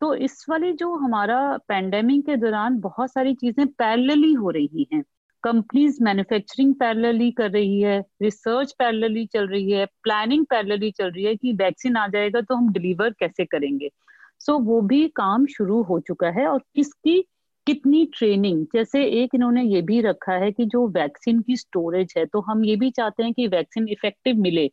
[0.00, 5.02] तो इस वाले जो हमारा पैंडेमिक के दौरान बहुत सारी चीज़ें पैरेलली हो रही हैं।
[5.44, 11.24] कंपनीज़ मैन्युफैक्चरिंग पैरेलली कर रही है रिसर्च पैरेलली चल रही है प्लानिंग पैरेलली चल रही
[11.24, 13.90] है कि वैक्सीन आ जाएगा तो हम डिलीवर कैसे करेंगे।
[14.42, 17.20] सो वो भी काम शुरू हो चुका है और किसकी
[17.66, 22.24] कितनी ट्रेनिंग जैसे एक इन्होंने ये भी रखा है कि जो वैक्सीन की स्टोरेज है
[22.26, 24.70] तो हम ये भी चाहते हैं कि वैक्सीन इफ़ेक्टिव मिले।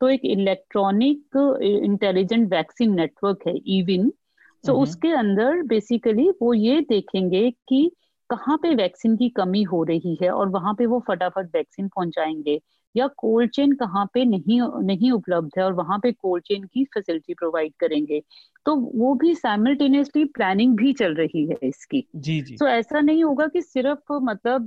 [0.00, 1.36] तो एक इलेक्ट्रॉनिक
[1.84, 4.12] इंटेलिजेंट वैक्सीन नेटवर्क है इविन
[4.64, 7.90] सो so, उसके अंदर बेसिकली वो ये देखेंगे कि
[8.30, 12.60] कहाँ पे वैक्सीन की कमी हो रही है और वहाँ पे वो फटाफट वैक्सीन पहुंचाएँगे।
[12.96, 16.84] या कोल्ड चेन कहाँ पे नहीं नहीं उपलब्ध है और वहाँ पे कोल्ड चेन की
[16.84, 18.22] फैसिलिटी प्रोवाइड करेंगे
[18.66, 23.24] तो वो भी साइमल्टेनियसली प्लानिंग भी चल रही है इसकी। जी जी। तो ऐसा नहीं
[23.24, 24.66] होगा कि सिर्फ़ मतलब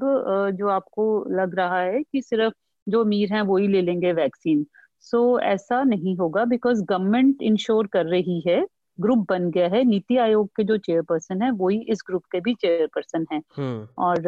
[0.59, 2.53] जो आपको लग रहा है कि सिर्फ़
[2.88, 4.65] जो अमीर हैं वो ही ले लेंगे वैक्सीन।
[4.99, 8.65] सो so, ऐसा नहीं होगा बिकॉज़ गवर्नमेंट इंश्योर कर रही है
[9.00, 12.54] ग्रुप बन गया है। नीति आयोग के जो चेयरपर्सन है वही इस ग्रुप के भी
[12.54, 14.22] चेयरपर्सन है। हम्म। और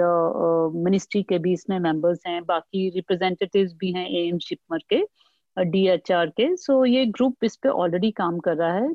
[0.75, 5.03] मिनिस्ट्री के भी इसमें मेंबर्स हैं। बाकी रिप्रेजेंटेटिव्स भी हैं एम शिपमर के
[5.65, 8.89] डीएचआर के। सो ये ग्रुप इस पे ऑलरेडी काम कर रहा है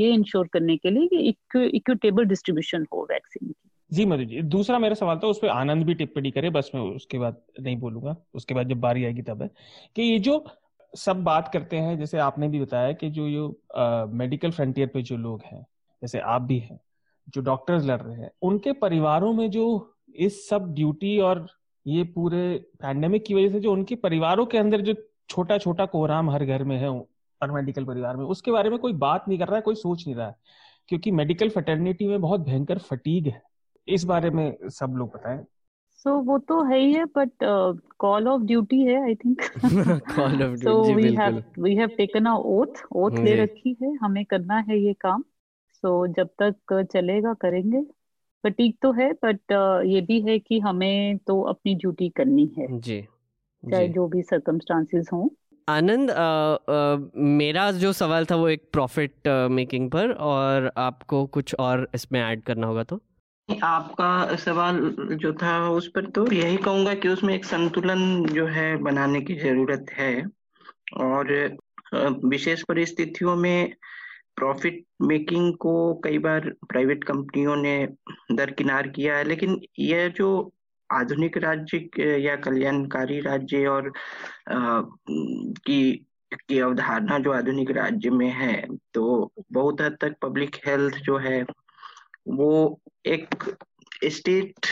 [0.00, 4.78] ये इंश्योर करने के लिए कि इक्विटेबल डिस्ट्रीब्यूशन हो वैक्सीन की। जी मधु जी दूसरा
[4.78, 8.16] मेरा सवाल था उस पर आनंद भी टिप्पणी करे बस मैं उसके बाद नहीं बोलूँगा।
[8.34, 9.50] उसके बाद जब बारी आएगी तब है।
[9.96, 10.46] कि ये जो
[10.94, 15.16] सब बात करते हैं, जैसे आपने भी बताया कि जो ये मेडिकल फ्रंटियर पे जो
[15.16, 15.60] लोग हैं,
[16.02, 16.78] जैसे आप भी हैं,
[17.28, 21.46] जो डॉक्टर्स लड़ रहे हैं, उनके परिवारों में जो इस सब ड्यूटी और
[21.86, 24.94] ये पूरे पैंडेमिक की वजह से जो उनके परिवारों के अंदर जो
[25.28, 28.92] छोटा छोटा कोहराम हर घर में है और मेडिकल परिवार में, उसके बारे में कोई
[28.92, 30.36] बात नहीं कर रहा है, कोई सोच नहीं रहा है,
[30.88, 33.42] क्योंकि मेडिकल फटर्निटी में बहुत भयंकर फटीग है।
[33.88, 35.44] इस बारे में सब लोग बताएँ।
[36.04, 37.30] सो so, वो तो है ही है बट
[37.98, 39.40] कॉल ऑफ़ ड्यूटी है I think
[40.16, 44.24] call of so we have we have taken a oath oath ले रखी है हमें
[44.24, 45.22] करना है ये काम।
[45.72, 47.82] सो so, जब तक चलेगा करेंगे।
[48.44, 52.80] फटीक तो है बट uh, ये भी है कि हमें तो अपनी ड्यूटी करनी है।
[52.80, 53.00] जी
[53.70, 55.28] चाहे जो। भी सर्कमस्टांसेस हों।
[55.68, 61.54] आनंद आ, आ, मेरा जो सवाल था वो एक प्रॉफिट मेकिंग पर और आपको कुछ
[61.58, 63.00] और इसमें ऐड करना होगा तो?
[63.48, 64.78] आपका सवाल
[65.20, 69.34] जो था उस पर तो यही कहूँगा कि उसमें एक संतुलन जो है बनाने की
[69.34, 70.14] ज़रूरत है।
[71.00, 71.32] और
[72.24, 73.74] विशेष परिस्थितियों में
[74.36, 75.72] प्रॉफिट मेकिंग को
[76.04, 77.76] कई बार प्राइवेट कंपनियों ने
[78.32, 80.28] दरकिनार किया है लेकिन यह जो
[80.90, 81.88] आधुनिक राज्य
[82.20, 83.88] या कल्याणकारी राज्य और
[84.50, 84.80] आ,
[85.66, 86.06] की
[86.48, 88.54] की अवधारणा जो आधुनिक राज्य में है
[88.94, 91.44] तो बहुत हद तक पब्लिक हेल्थ जो है
[92.28, 93.56] वो एक
[94.04, 94.66] स्टेट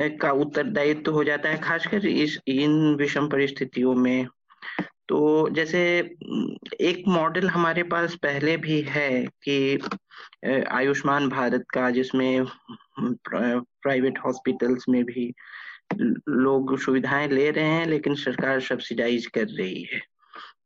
[0.00, 4.26] का उत्तरदायित्व तो हो जाता है, खासकर इस, इन विषम परिस्थितियों में।
[5.08, 5.98] तो जैसे,
[6.80, 9.78] एक मॉडल हमारे पास पहले भी है कि
[10.70, 12.44] आयुष्मान भारत का, जिसमें
[13.00, 15.34] प्राइवेट हॉस्पिटल्स में भी
[16.28, 20.00] लोग सुविधाएँ ले रहे हैं, लेकिन सरकार सब्सिडाइज कर रही है।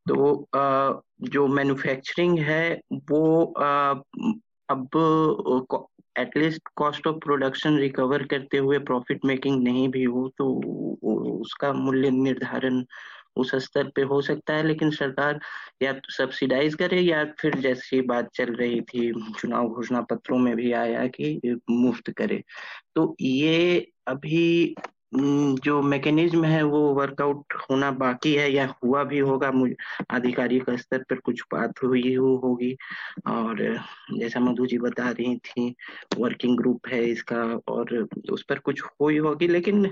[0.09, 0.49] तो
[1.23, 3.55] जो मैन्युफैक्चरिंग है, वो
[4.69, 4.89] अब
[6.19, 10.49] at least cost of production recover करते हुए प्रॉफिट मेकिंग नहीं भी हो तो
[11.41, 12.85] उसका मूल्य निर्धारण
[13.37, 15.41] उस स्तर पे हो सकता है, लेकिन सरकार
[15.83, 20.57] या तो सब्सिडाइज करे या फिर जैसी बात चल रही थी, चुनाव घोषणा पत्रों में
[20.57, 22.43] भी आया कि मुफ़्त करे।
[22.95, 24.75] तो ये अभी
[25.17, 29.49] जो मैकेनिज्म है, वो वर्कआउट होना बाकी है या हुआ भी होगा
[30.11, 32.77] आधिकारिक स्तर पर कुछ बात हुई हो, होगी।
[33.27, 33.63] और
[34.19, 35.75] जैसा मधु जी बता रही थी
[36.19, 39.87] वर्किंग ग्रुप है इसका और उस पर कुछ हुई होगी, लेकिन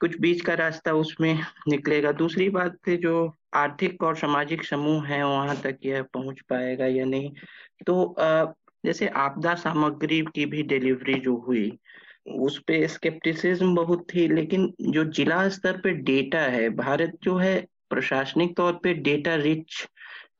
[0.00, 1.34] कुछ बीच का रास्ता उसमें
[1.68, 7.04] निकलेगा। दूसरी बात जो आर्थिक और सामाजिक समूह है, वहाँ तक यह पहुँच पाएगा या
[7.04, 7.30] नहीं।
[7.86, 8.14] तो
[8.84, 11.70] जैसे आपदा सामग्री की भी डिलीवरी जो हुई
[12.36, 17.66] उस पे स्केप्टिसिज्म बहुत थी लेकिन जो जिला स्तर पे डेटा है भारत जो है
[17.90, 19.88] प्रशासनिक तौर पे डेटा रिच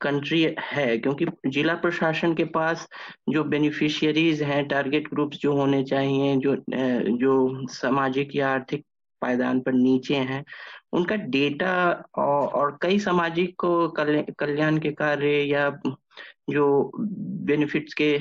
[0.01, 2.89] कंट्री है क्योंकि जिला प्रशासन के पास
[3.29, 6.57] जो बेनिफिशियरीज हैं टारगेट ग्रुप्स जो होने चाहिए जो
[7.17, 8.85] जो सामाजिक या आर्थिक
[9.23, 10.45] पायदान पर नीचे हैं
[10.93, 13.57] उनका डेटा और, और कई सामाजिक
[14.39, 15.81] कल्याण के कार्य या
[16.51, 16.93] जो
[17.45, 18.21] बेनिफिट्स के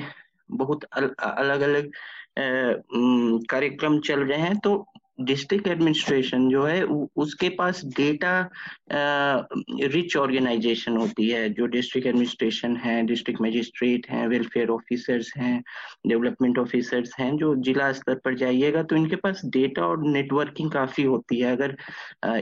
[0.50, 1.90] बहुत अल, अलग अलग
[2.38, 4.86] कार्यक्रम चल रहे हैं तो
[5.20, 8.50] डिस्ट्रिक्ट एडमिनिस्ट्रेशन जो है उसके पास डेटा
[8.92, 15.62] रिच ऑर्गेनाइजेशन होती है, जो डिस्ट्रिक्ट एडमिनिस्ट्रेशन है, डिस्ट्रिक्ट मजिस्ट्रेट हैं, वेलफेयर ऑफिसर्स हैं,
[16.06, 21.04] डेवलपमेंट ऑफिसर्स हैं, जो जिला स्तर पर जाइएगा तो इनके पास डेटा और नेटवर्किंग काफ़ी
[21.04, 21.76] होती है। अगर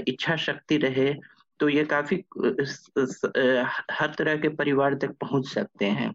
[0.09, 1.15] इच्छा शक्ति रहे
[1.61, 2.17] तो ये काफ़ी
[3.93, 6.13] हर तरह के परिवार तक पहुँच सकते हैं।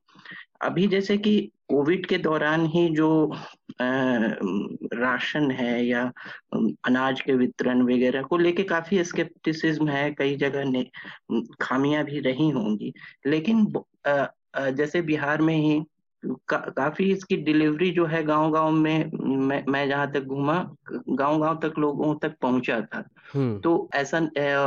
[0.62, 3.10] अभी जैसे कि कोविड के दौरान ही जो
[3.82, 6.04] राशन है या
[6.88, 10.84] अनाज के वितरण वगैरह को लेके काफ़ी स्केप्टिसिज्म है, कई जगह ने
[11.62, 12.94] खामियाँ भी रही होंगी।
[13.28, 13.66] लेकिन
[14.78, 15.82] जैसे बिहार में ही
[16.24, 20.56] का, काफ़ी इसकी डिलीवरी जो है गाँव गाँव में मैं, मैं जहाँ तक घूमा
[20.92, 23.04] गाँव गाँव तक लोगों तक पहुँचा था।
[23.34, 24.20] हम्म। तो ऐसा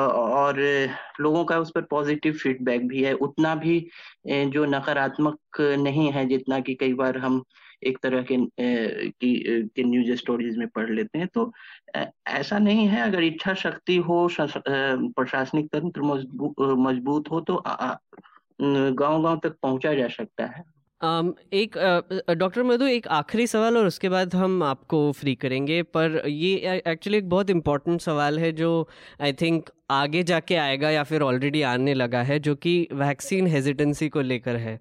[0.09, 0.59] और
[1.21, 3.79] लोगों का उस पर पॉजिटिव फीडबैक भी है। उतना भी
[4.27, 7.43] जो नकारात्मक नहीं है जितना कि कई बार हम
[7.83, 8.37] एक तरह के
[9.11, 9.35] की
[9.77, 11.53] के न्यूज़ स्टोरीज में पढ़ लेते हैं तो
[11.97, 16.03] ऐसा नहीं है। अगर इच्छा शक्ति हो प्रशासनिक तंत्र
[16.79, 17.63] मज़बूत हो तो
[18.63, 21.77] गाँव गाँव तक पहुँचा जा सकता है। Um, एक
[22.31, 27.19] डॉक्टर मधु एक आखिरी सवाल और उसके बाद हम आपको फ्री करेंगे पर ये एक्चुअली
[27.19, 28.89] एक बहुत इंपॉर्टेंट सवाल है जो
[29.21, 34.09] आई थिंक आगे जाके आएगा या फिर ऑलरेडी आने लगा है जो कि वैक्सीन हेजिटेंसी
[34.09, 34.81] को लेकर है।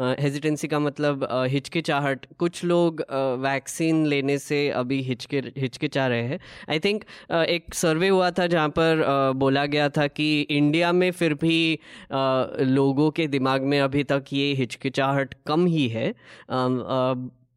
[0.00, 3.02] हेजिटेंसी का मतलब हिचकिचाहट। कुछ लोग
[3.40, 6.38] वैक्सीन लेने से अभी हिचके, हिचकिचा रहे हैं।
[6.70, 9.02] आई थिंक एक सर्वे हुआ था जहाँ पर
[9.36, 11.78] बोला गया था कि इंडिया में फिर भी
[12.12, 16.12] लोगों के दिमाग में अभी तक ये हिचकिचाहट कम ही है।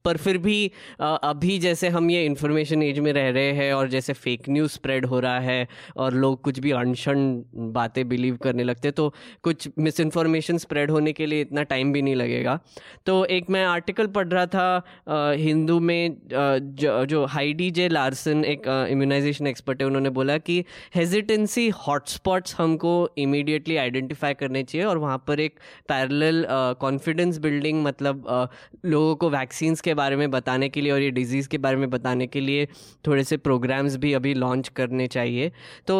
[0.05, 4.13] पर फिर भी अभी जैसे हम ये इन्फॉर्मेशन एज में रह रहे हैं और जैसे
[4.13, 7.43] फेक न्यूज़ स्प्रेड हो रहा है और लोग कुछ भी अनशन
[7.75, 12.01] बातें बिलीव करने लगते तो कुछ मिस इन्फॉर्मेशन स्प्रेड होने के लिए इतना टाइम भी
[12.01, 12.59] नहीं लगेगा।
[13.05, 18.67] तो एक मैं आर्टिकल पढ़ रहा था हिंदू में जो, जो हाइडी जे लार्सन एक
[18.91, 20.63] इम्यूनाइजेशन एक्सपर्ट है उन्होंने बोला कि
[20.95, 26.45] हेजिटेंसी हॉटस्पॉट्स हमको इमीडिएटली आइडेंटिफाई करने चाहिए और वहाँ पर एक पैरल
[26.79, 28.49] कॉन्फिडेंस बिल्डिंग मतलब
[28.85, 31.89] लोगों को वैक्सीन्स के बारे में बताने के लिए और ये डिज़ीज़ के बारे में
[31.89, 32.65] बताने के लिए
[33.07, 35.51] थोड़े से प्रोग्राम्स भी अभी लॉन्च करने चाहिए।
[35.87, 35.95] तो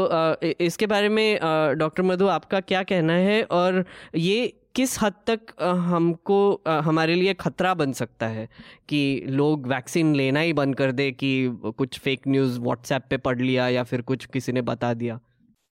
[0.62, 1.39] इसके बारे में
[1.78, 3.84] डॉक्टर मधु आपका क्या कहना है और
[4.16, 6.38] ये किस हद तक हमको
[6.68, 8.48] हमारे लिए खतरा बन सकता है
[8.89, 11.32] कि लोग वैक्सीन लेना ही बंद कर दे कि
[11.78, 15.20] कुछ फेक न्यूज़ व्हाट्सएप पे पढ़ लिया या फिर कुछ किसी ने बता दिया?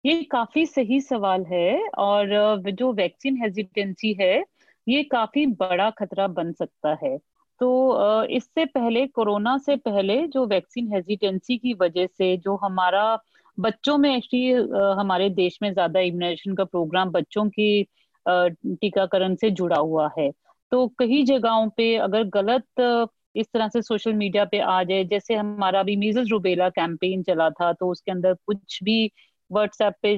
[0.04, 4.44] ये काफ़ी सही सवाल है और जो वैक्सीन हेजिटेंसी है,
[4.88, 7.18] ये काफ़ी बड़ा खतरा बन सकता है।
[7.62, 13.04] तो इससे पहले, कोरोना से पहले जो वैक्सीन हेजिटेंसी की वजह से जो हमारा
[13.58, 14.52] बच्चों में एक्चुअली
[15.00, 17.84] हमारे देश में ज़्यादा इम्यूनाइजेशन का प्रोग्राम बच्चों की
[18.26, 20.30] टीकाकरण से जुड़ा हुआ है।
[20.72, 25.36] तो कई जगहों पे अगर गलत इस तरह से सोशल मीडिया पे आ जाए, जैसे
[25.36, 29.06] हमारा अभी मीजल्स रुबेला कैंपेन चला था तो उसके अंदर कुछ भी
[29.52, 30.16] व्हाट्सएप पे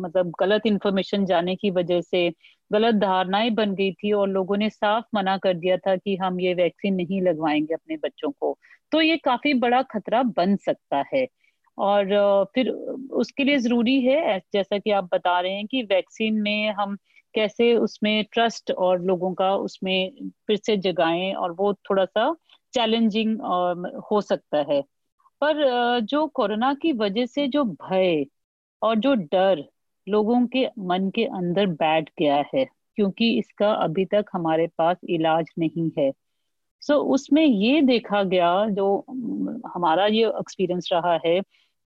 [0.00, 2.28] मतलब गलत इन्फॉर्मेशन जाने की वजह से
[2.70, 6.40] गलत धारणाएँ बन गई थी और लोगों ने साफ़ मना कर दिया था कि हम
[6.40, 8.56] ये वैक्सीन नहीं लगवाएँगे अपने बच्चों को
[8.92, 11.26] तो ये काफ़ी बड़ा खतरा बन सकता है।
[11.78, 12.06] और
[12.54, 16.96] फिर उसके लिए ज़रूरी है जैसा कि आप बता रहे हैं कि वैक्सीन में हम
[17.34, 20.10] कैसे उसमें ट्रस्ट और लोगों का उसमें
[20.46, 22.32] फिर से जगाएँ और वो थोड़ा सा
[22.74, 23.40] चैलेंजिंग
[24.12, 24.80] हो सकता है।
[25.42, 28.24] पर जो कोरोना की वजह से जो भय
[28.82, 29.64] और जो डर
[30.10, 32.64] लोगों के मन के अंदर बैठ गया है
[32.96, 36.12] क्योंकि इसका अभी तक हमारे पास इलाज नहीं है।
[36.82, 39.04] सो so, उसमें ये देखा गया जो
[39.74, 41.40] हमारा ये एक्सपीरियंस रहा है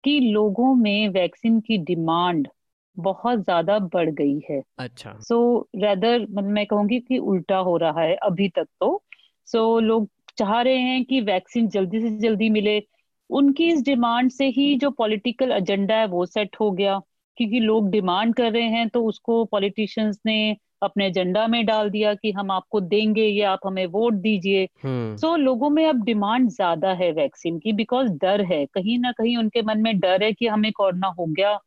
[0.05, 2.49] कि लोगों में वैक्सीन की डिमांड
[2.97, 7.77] बहुत ज़्यादा बढ़ गई है। अच्छा। सो so, रेदर मतलब मैं कहूँगी कि उल्टा हो
[7.77, 9.03] रहा है अभी तक तो।
[9.47, 10.09] सो so, लोग
[10.39, 12.83] चाह रहे हैं कि वैक्सीन जल्दी से जल्दी मिले।
[13.31, 17.01] उनकी इस डिमांड से ही जो पॉलिटिकल एजेंडा है वो सेट हो गया।
[17.37, 22.15] क्योंकि लोग डिमांड कर रहे हैं तो उसको पॉलिटिशियंस ने अपने एजेंडा में डाल दिया
[22.15, 26.05] कि हम आपको देंगे या आप हमें वोट दीजिए। सो हम्म। so, लोगों में अब
[26.05, 30.23] डिमांड ज़्यादा है वैक्सीन की बिकॉज़ डर है। कहीं ना कहीं उनके मन में डर
[30.23, 31.59] है कि हमें कोरोना हो गया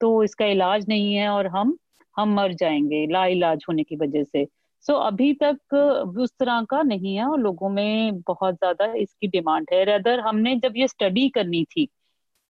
[0.00, 1.76] तो इसका इलाज नहीं है और हम
[2.16, 4.44] हम मर जाएँगे ला इलाज होने की वजह से।
[4.84, 9.28] सो so, अभी तक उस तरह का नहीं है और लोगों में बहुत ज़्यादा इसकी
[9.28, 11.88] डिमांड है। रेदर हमने जब ये स्टडी करनी थी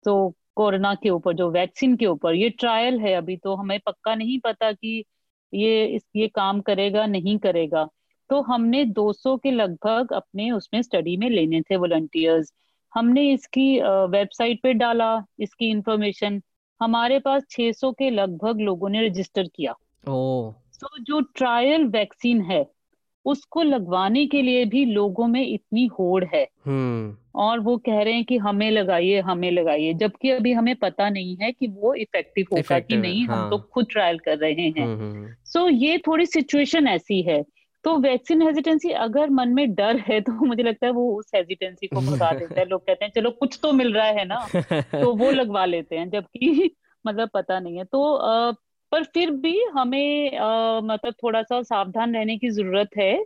[0.05, 4.15] तो कोरोना के ऊपर जो वैक्सीन के ऊपर ये ट्रायल है अभी तो। हमें पक्का
[4.15, 5.03] नहीं पता कि
[5.53, 7.87] ये इस ये काम करेगा नहीं करेगा।
[8.29, 12.53] तो हमने 200 के लगभग अपने उसमें स्टडी में लेने थे वॉलंटियर्स
[12.95, 16.41] हमने इसकी वेबसाइट पे डाला इसकी इंफॉर्मेशन
[16.81, 19.71] हमारे पास 600 के लगभग लोगों ने रजिस्टर किया।
[20.09, 20.51] ओ
[20.81, 22.65] तो जो ट्रायल वैक्सीन है
[23.25, 28.13] उसको लगवाने के लिए भी लोगों में इतनी होड़ है। हम्म। और वो कह रहे
[28.13, 32.45] हैं कि हमें लगाइए हमें लगाइए जबकि अभी हमें पता नहीं है कि वो इफ़ेक्टिव
[32.53, 33.43] होगा कि नहीं हाँ.
[33.43, 37.21] हम तो खुद ट्रायल कर रहे हैं। सो हम्म, हम्म, so, ये थोड़ी सिचुएशन ऐसी
[37.21, 37.45] है।
[37.83, 41.87] तो वैक्सीन हेजिटेंसी अगर मन में डर है तो मुझे लगता है वो उस हेजिटेंसी
[41.87, 44.47] को भगा देता है। लोग कहते हैं चलो कुछ तो मिल रहा है ना।
[44.81, 46.75] तो वो लगवा लेते हैं जबकि
[47.07, 48.19] मतलब पता नहीं है। तो
[48.91, 53.25] पर फिर भी हमें आ, मतलब थोड़ा सा सावधान रहने की ज़रूरत है।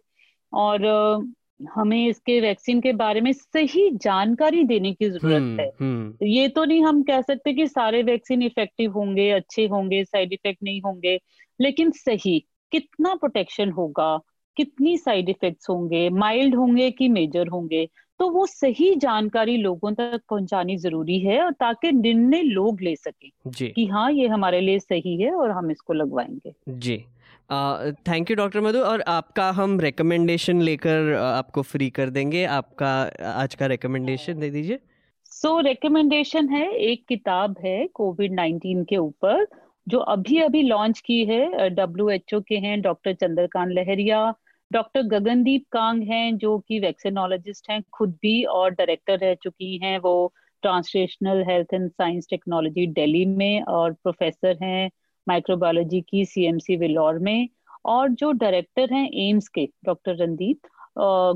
[0.53, 1.31] और आ,
[1.75, 6.47] हमें इसके वैक्सीन के बारे में सही जानकारी देने की ज़रूरत हम्म, है। हम्म। ये
[6.47, 10.81] तो नहीं हम कह सकते कि सारे वैक्सीन इफ़ेक्टिव होंगे अच्छे होंगे साइड इफ़ेक्ट नहीं
[10.81, 11.19] होंगे
[11.61, 14.19] लेकिन सही कितना प्रोटेक्शन होगा
[14.57, 17.89] कितनी साइड इफेक्ट्स होंगे माइल्ड होंगे कि मेजर होंगे
[18.19, 23.29] तो वो सही जानकारी लोगों तक पहुंचानी ज़रूरी है और ताकि निर्णय लोग ले सकें
[23.71, 27.05] कि हाँ ये हमारे लिए सही है और हम इसको लगवाएँगे। जी।
[27.49, 32.89] थैंक यू डॉक्टर मधु और आपका हम रिकमेंडेशन लेकर आपको फ्री कर देंगे। आपका
[33.31, 34.79] आज का रिकमेंडेशन दे दीजिए।
[35.25, 39.45] सो so, रिकमेंडेशन है एक किताब है कोविड नाइन्टीन के ऊपर
[39.87, 44.33] जो अभी अभी लॉन्च की है। डब्ल्यू एच ओ के हैं डॉक्टर चंद्रकांत लहरिया
[44.71, 49.97] डॉक्टर गगनदीप कांग हैं जो कि वैक्सीनोलॉजिस्ट हैं खुद भी और डायरेक्टर रह चुकी हैं।
[49.99, 50.33] वो
[50.63, 54.89] translational health and science technology Delhi में और प्रोफेसर हैं।
[55.29, 57.47] माइक्रोबायोलॉजी की सीएमसी विलौर में
[57.85, 60.67] और जो डायरेक्टर हैं एम्स के डॉक्टर रणदीप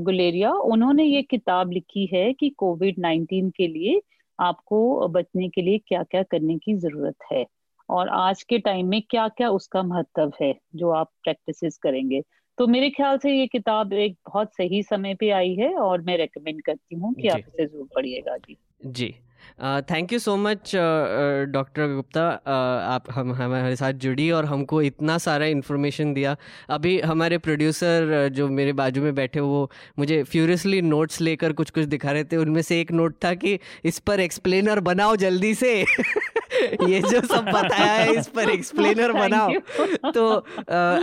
[0.02, 4.00] गुलेरिया उन्होंने ये किताब लिखी है कि कोविड नाइन्टीन के लिए
[4.38, 7.44] आपको बचने के लिए क्या क्या करने की ज़रूरत है।
[7.88, 12.22] और आज के टाइम में क्या क्या उसका महत्व है जो आप प्रैक्टिस करेंगे।
[12.58, 16.16] तो मेरे ख्याल से ये किताब एक बहुत सही समय पे आई है और मैं
[16.18, 19.14] रेकमेंड करती हूँ कि आप इसे ज़रूर पढ़िएगा जी। जी।
[19.90, 20.72] Thank you so much
[21.50, 22.26] doctor Gupta
[22.94, 26.36] आप हम हमारे साथ जुड़ी और हमको इतना सारा इन्फॉर्मेशन दिया।
[26.70, 31.84] अभी हमारे प्रोड्यूसर जो मेरे बाजू में बैठे वो मुझे फ्यूरियसली नोट्स लेकर कुछ कुछ
[31.84, 35.74] दिखा रहे थे। उनमें से एक नोट था कि इस पर एक्सप्लेनर बनाओ जल्दी से।
[36.88, 39.50] ये जो सब बताया है इस पर एक्सप्लेनर बनाओ।
[40.12, 40.36] तो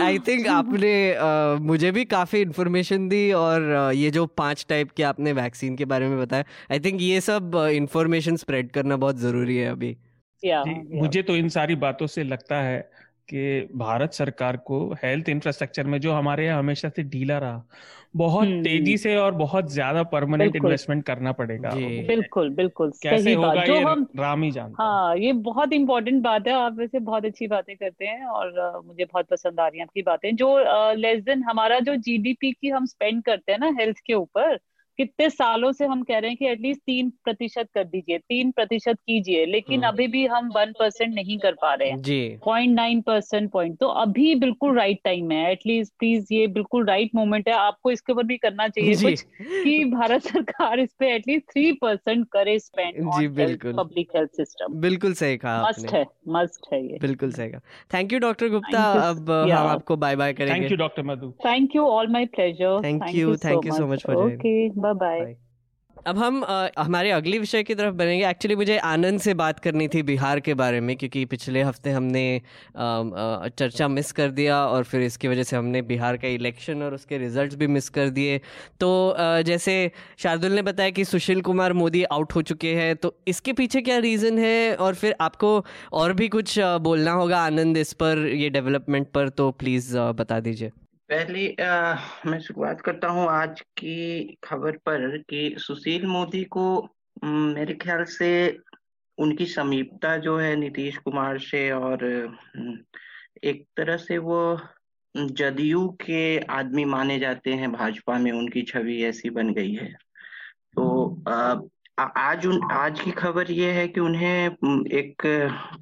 [0.02, 4.66] आई uh, थिंक आपने uh, मुझे भी काफ़ी इन्फॉर्मेशन दी और uh, ये जो पाँच
[4.68, 8.96] टाइप के आपने वैक्सीन के बारे में बताया आई थिंक ये सब इन्फॉर्मेशन स्प्रेड करना
[8.96, 9.96] बहुत ज़रूरी है अभी।
[10.44, 12.90] या, मुझे तो इन सारी बातों से लगता है
[13.28, 17.64] कि भारत सरकार को हेल्थ इंफ्रास्ट्रक्चर में जो हमारे यहाँ हमेशा से ढीला रहा
[18.16, 21.70] बहुत हम्म, तेज़ी हम्म। से और बहुत ज़्यादा परमानेंट इन्वेस्टमेंट करना पड़ेगा
[22.06, 26.46] बिल्कुल बिल्कुल कैसे सही होगा जो हम राम ही जानते हाँ। ये बहुत इंपॉर्टेंट बात
[26.46, 29.78] है आप वैसे बहुत अच्छी बातें करते हैं और uh, मुझे बहुत पसंद आ रही
[29.78, 30.58] है आपकी बातें। जो
[30.92, 34.58] लेस देन हमारा जो जीडीपी की हम स्पेंड करते हैं ना हेल्थ के ऊपर
[34.98, 38.96] कितने सालों से हम कह रहे हैं कि एटलीस्ट तीन प्रतिशत कर दीजिए तीन प्रतिशत
[38.98, 43.00] कीजिए लेकिन हम्म। अभी भी हम वन परसेंट नहीं कर पा रहे हैं। पॉइंट नाइन
[43.02, 47.54] परसेंट पॉइंट तो अभी बिल्कुल राइट टाइम है एटलीस्ट प्लीज़ ये बिल्कुल राइट मोमेंट है
[47.54, 49.22] आपको इसके ऊपर भी करना चाहिए कुछ
[49.64, 54.80] कि भारत सरकार इस पे एटलीस्ट थ्री परसेंट करे स्पेंड जी बिल्कुल। पब्लिक हेल्थ सिस्टम
[54.80, 57.60] बिल्कुल सही कहा मस्ट है मस्ट है ये। बिल्कुल सही कहा।
[57.94, 61.76] थैंक यू डॉक्टर गुप्ता अब हम आपको बाय बाय करेंगे thank you doctor Madhu thank
[61.76, 64.52] you all my pleasure thank you thank you so much for okay
[64.82, 65.34] bye bye
[66.06, 69.86] अब हम आ, हमारे अगले विषय की तरफ़ बनेंगे एक्चुअली मुझे आनंद से बात करनी
[69.88, 72.24] थी बिहार के बारे में क्योंकि पिछले हफ़्ते हमने
[72.76, 76.82] आ, आ, चर्चा मिस कर दिया और फिर इसकी वजह से हमने बिहार का इलेक्शन
[76.82, 78.40] और उसके रिजल्ट्स भी मिस कर दिए।
[78.80, 83.14] तो आ, जैसे शार्दुल ने बताया कि सुशील कुमार मोदी आउट हो चुके हैं तो
[83.28, 84.74] इसके पीछे क्या रीज़न है?
[84.76, 89.50] और फिर आपको और भी कुछ बोलना होगा आनंद इस पर ये डेवलपमेंट पर तो
[89.50, 90.70] प्लीज़ बता दीजिए।
[91.12, 91.94] पहली आ,
[92.26, 96.88] मैं शुरुआत करता हूँ आज की खबर पर कि सुशील मोदी को
[97.24, 98.58] मेरे ख्याल से
[99.18, 102.04] उनकी समीपता जो है नीतीश कुमार से और
[103.44, 104.60] एक तरह से वो
[105.16, 109.92] जदयू के आदमी माने जाते हैं भाजपा में उनकी छवि ऐसी बन गई है
[110.74, 111.54] तो आ,
[112.16, 114.46] आज उन आज की खबर ये है कि उन्हें
[114.92, 115.22] एक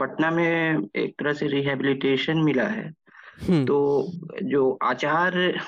[0.01, 3.00] पटना में एक तरह से रिहेबिलिटेशन मिला है।
[3.43, 4.11] तो
[4.43, 5.61] जो आचार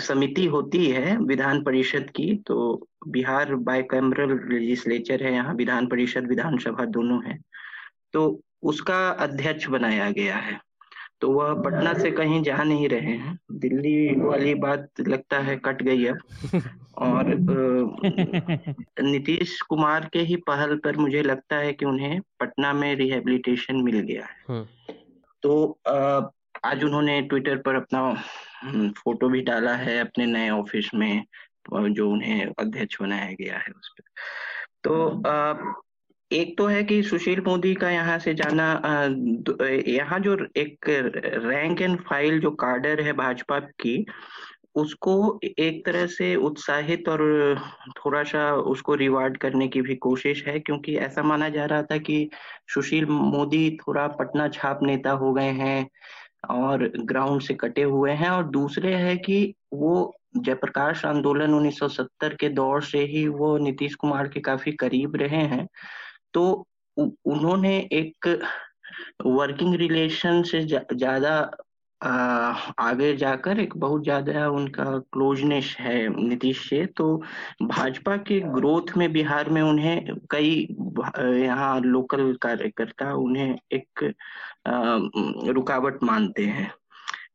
[0.00, 6.84] समिति होती है विधान परिषद की तो बिहार बाइकैमरल लेजिस्लेचर है यहाँ विधान परिषद विधानसभा
[6.84, 7.38] दोनों है।
[8.12, 10.60] तो उसका अध्यक्ष बनाया गया है।
[11.20, 15.82] तो वह पटना से कहीं जा नहीं रहे हैं। दिल्ली वाली बात लगता है कट
[15.82, 16.12] गई है
[16.98, 17.24] और
[19.00, 24.00] नीतीश कुमार के ही पहल पर मुझे लगता है कि उन्हें पटना में रिहेबिलिटेशन मिल
[24.00, 24.94] गया है। हम्म।
[25.42, 25.80] तो
[26.64, 28.00] आज उन्होंने ट्विटर पर अपना
[28.62, 31.24] हम्म, फ़ोटो भी डाला है अपने नए ऑफ़िस में
[31.70, 34.04] जो उन्हें अध्यक्ष बनाया गया है उस पर
[34.84, 35.76] तो
[36.30, 38.66] एक तो है कि सुशील मोदी का यहाँ से जाना
[39.88, 44.04] यहाँ जो एक रैंक एंड फ़ाइल जो कार्डर है भाजपा की
[44.74, 45.14] उसको
[45.58, 47.20] एक तरह से उत्साहित और
[47.98, 51.96] थोड़ा सा उसको रिवार्ड करने की भी कोशिश है क्योंकि ऐसा माना जा रहा था
[51.98, 52.28] कि
[52.74, 55.88] सुशील मोदी थोड़ा पटना छाप नेता हो गए हैं
[56.50, 62.48] और ग्राउंड से कटे हुए हैं और दूसरे है कि वो जयप्रकाश आंदोलन 1970 के
[62.48, 65.66] दौर से ही वो नीतीश कुमार के काफ़ी करीब रहे हैं।
[66.34, 66.44] तो
[66.96, 68.26] उन्होंने एक
[69.26, 71.38] वर्किंग रिलेशन से ज़्यादा
[72.00, 77.16] आगे जाकर एक बहुत ज़्यादा उनका क्लोजनेस है नीतीश से। तो
[77.62, 80.66] भाजपा के ग्रोथ में बिहार में उन्हें कई
[80.98, 84.14] यहाँ लोकल कार्यकर्ता उन्हें एक
[85.54, 86.72] रुकावट मानते हैं।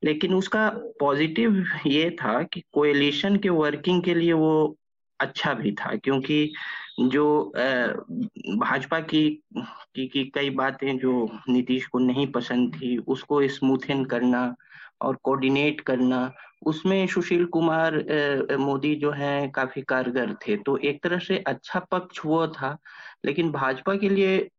[0.03, 4.77] लेकिन उसका पॉजिटिव ये था कि कोएलिशन के वर्किंग के लिए वो
[5.19, 6.53] अच्छा भी था क्योंकि
[6.99, 7.53] जो
[8.57, 14.55] भाजपा की, की की कई बातें जो नीतीश को नहीं पसंद थी उसको स्मूथन करना
[15.01, 16.31] और कोऑर्डिनेट करना
[16.65, 17.95] उसमें सुशील कुमार
[18.59, 22.77] मोदी जो है काफ़ी कारगर थे। तो एक तरह से अच्छा पक्ष वो था
[23.25, 24.49] लेकिन भाजपा के लिए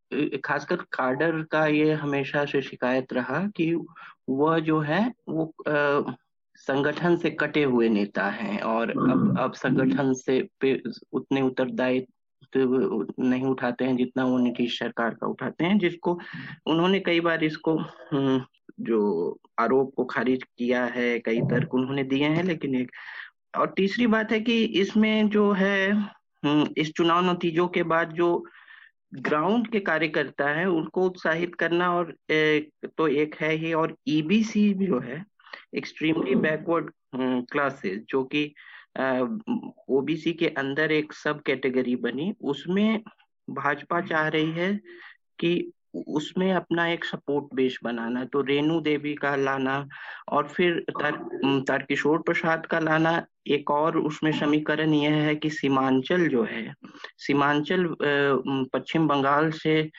[0.44, 3.74] खासकर काडर का ये हमेशा से शिकायत रहा कि
[4.28, 5.54] वह जो है वो
[6.58, 13.44] संगठन से कटे हुए नेता हैं और अब अब संगठन से पे उतने उत्तरदायित्व नहीं
[13.44, 16.18] उठाते हैं जितना वो नीतीश सरकार का उठाते हैं जिसको
[16.66, 18.40] उन्होंने कई बार इसको हम्म,
[18.80, 22.92] जो आरोप को खारिज किया है कई तर्क उन्होंने दिए हैं लेकिन एक
[23.56, 26.08] और तीसरी बात है कि इसमें जो है हम्म,
[26.78, 28.46] इस चुनाव नतीजों के बाद जो
[29.14, 34.74] ग्राउंड के कार्यकर्ता है उनको उत्साहित करना और एक, तो एक है ही और ईबीसी
[34.74, 35.24] भी जो है
[35.74, 36.90] एक्सट्रीमली बैकवर्ड
[37.50, 38.54] क्लासेस जो कि
[39.88, 43.02] ओबीसी के अंदर एक सब कैटेगरी बनी। उसमें
[43.50, 44.80] भाजपा चाह रही है
[45.38, 49.88] कि उसमें अपना एक सपोर्ट बेस बनाना तो रेणु देवी का लाना
[50.28, 51.16] और फिर तर,
[51.68, 56.74] तारकिशोर प्रसाद का लाना। एक और उसमें समीकरण यह है कि सीमांचल जो है
[57.18, 57.94] सीमांचल
[58.72, 59.90] पश्चिम बंगाल से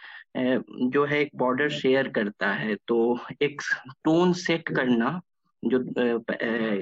[0.83, 3.61] जो है एक बॉर्डर शेयर करता है तो एक
[4.05, 5.21] टोन सेट करना
[5.67, 5.77] जो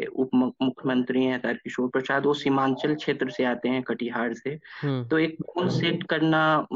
[0.07, 5.19] उप मुख्यमंत्री हैं तारकिशोर प्रसाद वो सीमांचल क्षेत्र से आते हैं कटिहार से। हम्म। तो
[5.19, 6.67] एक गोल सेट करना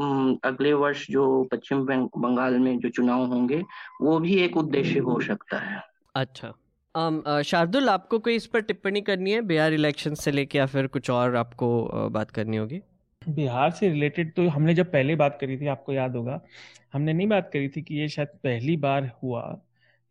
[0.44, 1.84] अगले वर्ष जो पश्चिम
[2.16, 3.62] बंगाल में जो चुनाव होंगे
[4.02, 5.82] वो भी एक उद्देश्य हो सकता है।
[6.14, 6.52] अच्छा।
[6.94, 10.86] um, शार्दुल आपको कोई इस पर टिप्पणी करनी है बिहार इलेक्शन से लेके या फिर
[10.86, 12.80] कुछ और आपको बात करनी होगी?
[13.28, 16.40] बिहार से रिलेटेड तो हमने जब पहले बात करी थी आपको याद होगा
[16.92, 19.60] हमने नहीं बात करी थी कि ये शायद पहली बार हुआ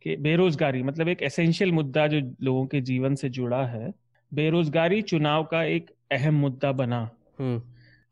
[0.01, 3.93] कि बेरोजगारी मतलब एक एसेंशियल मुद्दा जो लोगों के जीवन से जुड़ा है
[4.33, 7.61] बेरोजगारी चुनाव का एक अहम मुद्दा बना हम्म।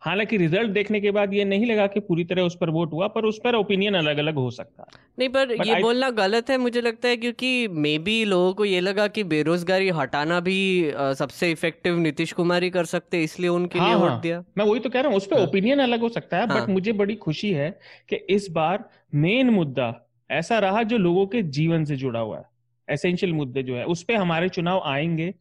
[0.01, 3.07] हालाँकि रिज़ल्ट देखने के बाद ये नहीं लगा कि पूरी तरह उस पर वोट हुआ
[3.07, 5.81] पर उस पर ओपिनियन अलग अलग हो सकता है नहीं पर But ये I...
[5.81, 9.89] बोलना गलत है मुझे लगता है क्योंकि मे बी लोगों को ये लगा कि बेरोजगारी
[9.89, 14.21] हटाना भी सबसे इफ़ेक्टिव नीतीश कुमार ही कर सकते इसलिए उनके हाँ, लिए वोट हाँ।
[14.21, 16.47] दिया मैं वही तो कह रहा हूँ उस पर ओपिनियन हाँ। अलग हो सकता है
[16.47, 16.61] हाँ.
[16.61, 17.69] बट मुझे बड़ी खुशी है
[18.09, 22.45] कि इस बार मेन मुद्दा ऐसा रहा जो लोगों के जीवन से जुड़ा हुआ है
[22.89, 25.33] एसेंशियल मुद्दे जो है उस पर हमारे चुनाव आएँगे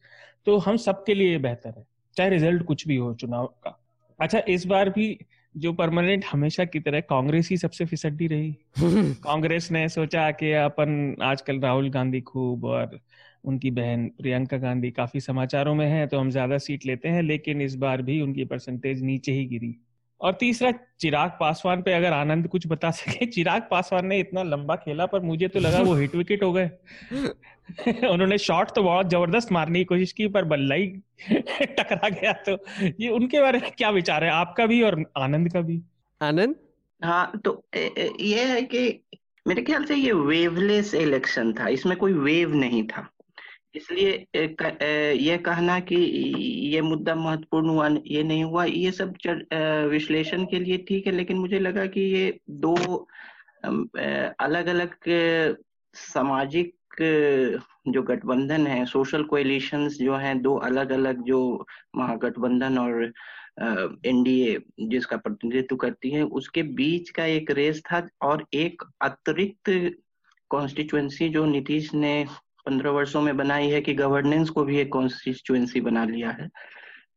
[0.46, 3.80] तो हम सबके लिए बेहतर है चाहे रिज़ल्ट कुछ भी हो चुनाव का।
[4.20, 5.18] अच्छा इस बार भी
[5.56, 8.52] जो परमानेंट हमेशा की तरह कांग्रेस ही सबसे फिसड्डी रही।
[9.24, 13.00] कांग्रेस ने सोचा कि अपन आजकल राहुल गांधी खूब और
[13.44, 17.62] उनकी बहन प्रियंका गांधी काफ़ी समाचारों में है तो हम ज़्यादा सीट लेते हैं लेकिन
[17.62, 19.76] इस बार भी उनकी परसेंटेज नीचे ही गिरी।
[20.24, 24.76] और तीसरा चिराग पासवान पे अगर आनंद कुछ बता सके चिराग पासवान ने इतना लंबा
[24.76, 26.70] खेला पर मुझे तो लगा वो हिट विकेट हो गए।
[28.08, 30.86] उन्होंने शॉट तो बहुत ज़बरदस्त मारने की कोशिश की पर बल्ला ही
[31.62, 32.58] टकरा गया तो।
[33.00, 34.30] ये उनके बारे में क्या विचार है?
[34.30, 35.82] आपका भी और आनंद का भी?
[36.22, 36.56] आनंद?
[37.04, 37.64] हाँ तो
[38.20, 39.04] ये है कि
[39.48, 43.08] मेरे ख्याल से ये वेवलेस इलेक्शन था। इसमें कोई वेव नहीं था।
[43.74, 45.96] इसलिए ये कहना कि
[46.74, 49.14] ये मुद्दा महत्वपूर्ण हुआ, ये नहीं हुआ, ये सब
[49.90, 52.74] विश्लेषण के लिए ठीक है, लेकिन मुझे लगा कि ये दो
[53.64, 54.94] अलग अलग
[55.94, 56.72] सामाजिक
[57.88, 61.66] जो गठबंधन है सोशल कोएलिशन जो हैं, दो अलग अलग जो
[61.96, 63.12] महागठबंधन और
[64.06, 69.70] एनडीए जिसका प्रतिनिधित्व करती है, उसके बीच का एक रेस था और एक अतिरिक्त
[70.50, 72.24] कॉन्स्टिट्युएंसी जो नीतीश ने
[72.66, 76.50] पंद्रह वर्षों में बनाई है कि गवर्नेंस को भी एक कॉन्स्टिट्यूएंसी बना लिया है।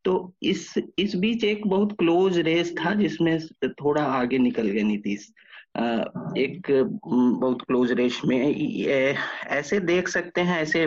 [0.06, 5.32] तो इस इस बीच एक बहुत क्लोज रेस था जिसमें थोड़ा आगे निकल गए नीतीश।
[5.78, 6.68] एक
[7.02, 8.38] बहुत क्लोज रेश में
[9.48, 10.86] ऐसे देख सकते हैं, ऐसे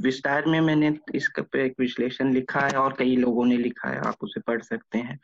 [0.00, 3.98] विस्तार में मैंने इसका पे एक विश्लेषण लिखा है और कई लोगों ने लिखा है,
[3.98, 5.18] आप उसे पढ़ सकते हैं।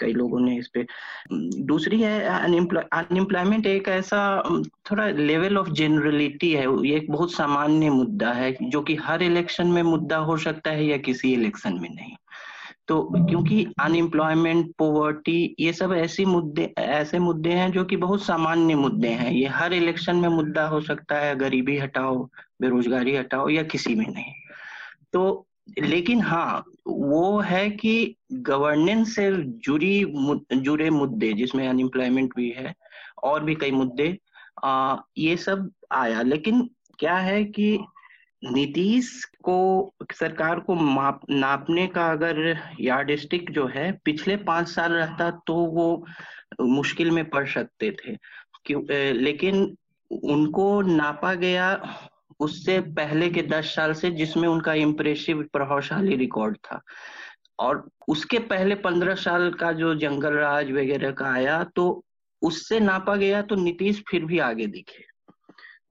[0.00, 0.86] कई लोगों ने इस पे
[1.64, 4.42] दूसरी है अनएम्प्लॉयमेंट एक ऐसा
[4.90, 9.66] थोड़ा लेवल ऑफ़ जनरलिटी है। ये एक बहुत सामान्य मुद्दा है, जो कि हर इलेक्शन
[9.66, 12.14] में मुद्दा हो सकता है या किसी इलेक्शन में नहीं।
[12.90, 18.74] तो क्योंकि अनएम्प्लॉयमेंट पोवर्टी ये सब ऐसी मुद्दे ऐसे मुद्दे हैं जो कि बहुत सामान्य
[18.74, 22.24] मुद्दे हैं। ये हर इलेक्शन में मुद्दा हो सकता है गरीबी हटाओ
[22.60, 24.32] बेरोजगारी हटाओ या किसी में नहीं।
[25.12, 25.46] तो
[25.78, 30.04] लेकिन हाँ वो है कि गवर्नेंस से जुड़ी
[30.52, 32.74] जुड़े मुद्दे जिसमें अनएम्प्लॉयमेंट भी है
[33.22, 34.18] और भी कई मुद्दे
[34.64, 37.78] आ, ये सब आया। लेकिन क्या है कि
[38.42, 44.92] नीतीश को, सरकार को माप, नापने का अगर यार्ड स्टिक जो है, पिछले पाँच साल
[44.92, 46.04] रहता तो वो
[46.60, 48.16] मुश्किल में पड़ सकते थे।
[48.64, 48.82] क्यों
[49.14, 49.76] लेकिन
[50.10, 51.68] उनको नापा गया
[52.40, 56.80] उससे पहले के दस साल से जिसमें उनका इम्प्रेसिव प्रभावशाली रिकॉर्ड था।
[57.58, 62.04] और उसके पहले पंद्रह साल का जो जंगल राज वगैरह का आया तो
[62.42, 65.04] उससे नापा गया तो नीतीश फिर भी आगे दिखे।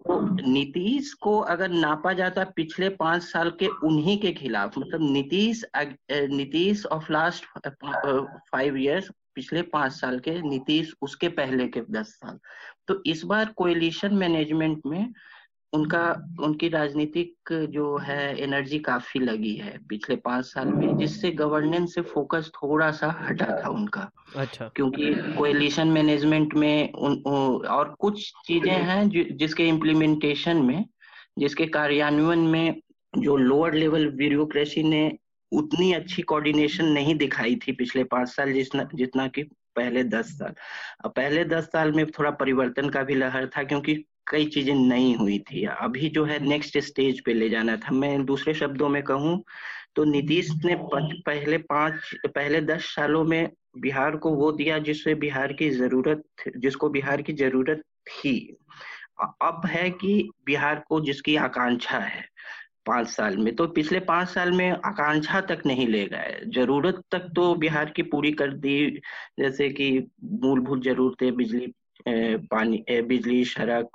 [0.05, 5.63] तो नीतीश को अगर नापा जाता पिछले पाँच साल के उन्हीं के खिलाफ मतलब Nitish
[6.11, 7.45] Nitish of last
[8.51, 12.39] five years पिछले पाँच साल के नीतीश उसके पहले के दस साल।
[12.87, 15.13] तो इस बार कोलिशन मैनेजमेंट में
[15.73, 21.95] उनका उनकी राजनीतिक जो है एनर्जी काफ़ी लगी है पिछले पाँच साल में जिससे गवर्नेंस
[21.95, 27.13] से फोकस थोड़ा सा हटा था उनका। अच्छा। क्योंकि कोएलिशन मैनेजमेंट में उन,
[27.67, 30.85] और कुछ चीज़ें हैं जिसके इम्प्लीमेंटेशन में
[31.39, 32.81] जिसके कार्यान्वयन में
[33.17, 35.17] जो लोअर लेवल ब्यूरोक्रेसी ने
[35.51, 39.43] उतनी अच्छी कोऑर्डिनेशन नहीं दिखाई थी पिछले पाँच साल जितना जितना कि
[39.75, 40.53] पहले दस साल।
[41.09, 45.37] पहले दस साल में थोड़ा परिवर्तन का भी लहर था क्योंकि कई चीज़ें नहीं हुई
[45.41, 49.41] थी। अभी जो है नेक्स्ट स्टेज पे ले जाना था। मैं दूसरे शब्दों में कहूँ
[49.95, 50.75] तो नीतीश ने
[51.25, 51.93] पहले पाँच,
[52.25, 56.23] पहले दस सालों में बिहार को वो दिया जिससे बिहार की ज़रूरत,
[56.57, 58.35] जिसको बिहार की ज़रूरत थी।
[59.21, 62.23] अब है कि बिहार को जिसकी आकांक्षा है
[62.85, 67.27] पाँच साल में तो पिछले पाँच साल में आकांक्षा तक नहीं ले गए। ज़रूरत तक
[67.35, 68.89] तो बिहार की पूरी कर दी,
[69.39, 69.91] जैसे कि
[70.23, 71.73] मूलभूत जरूरतें, बिजली
[72.07, 73.89] पानी बिजली सड़क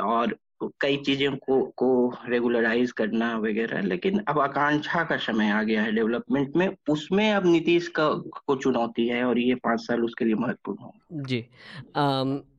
[0.00, 0.36] और
[0.80, 5.92] कई चीज़ों को को रेगुलराइज करना वगैरह लेकिन अब आकांक्षा का समय आ गया है
[5.92, 8.08] डेवलपमेंट में। उसमें अब नीतीश का
[8.46, 11.46] को चुनौती है और ये पाँच साल उसके लिए महत्वपूर्ण हो जी।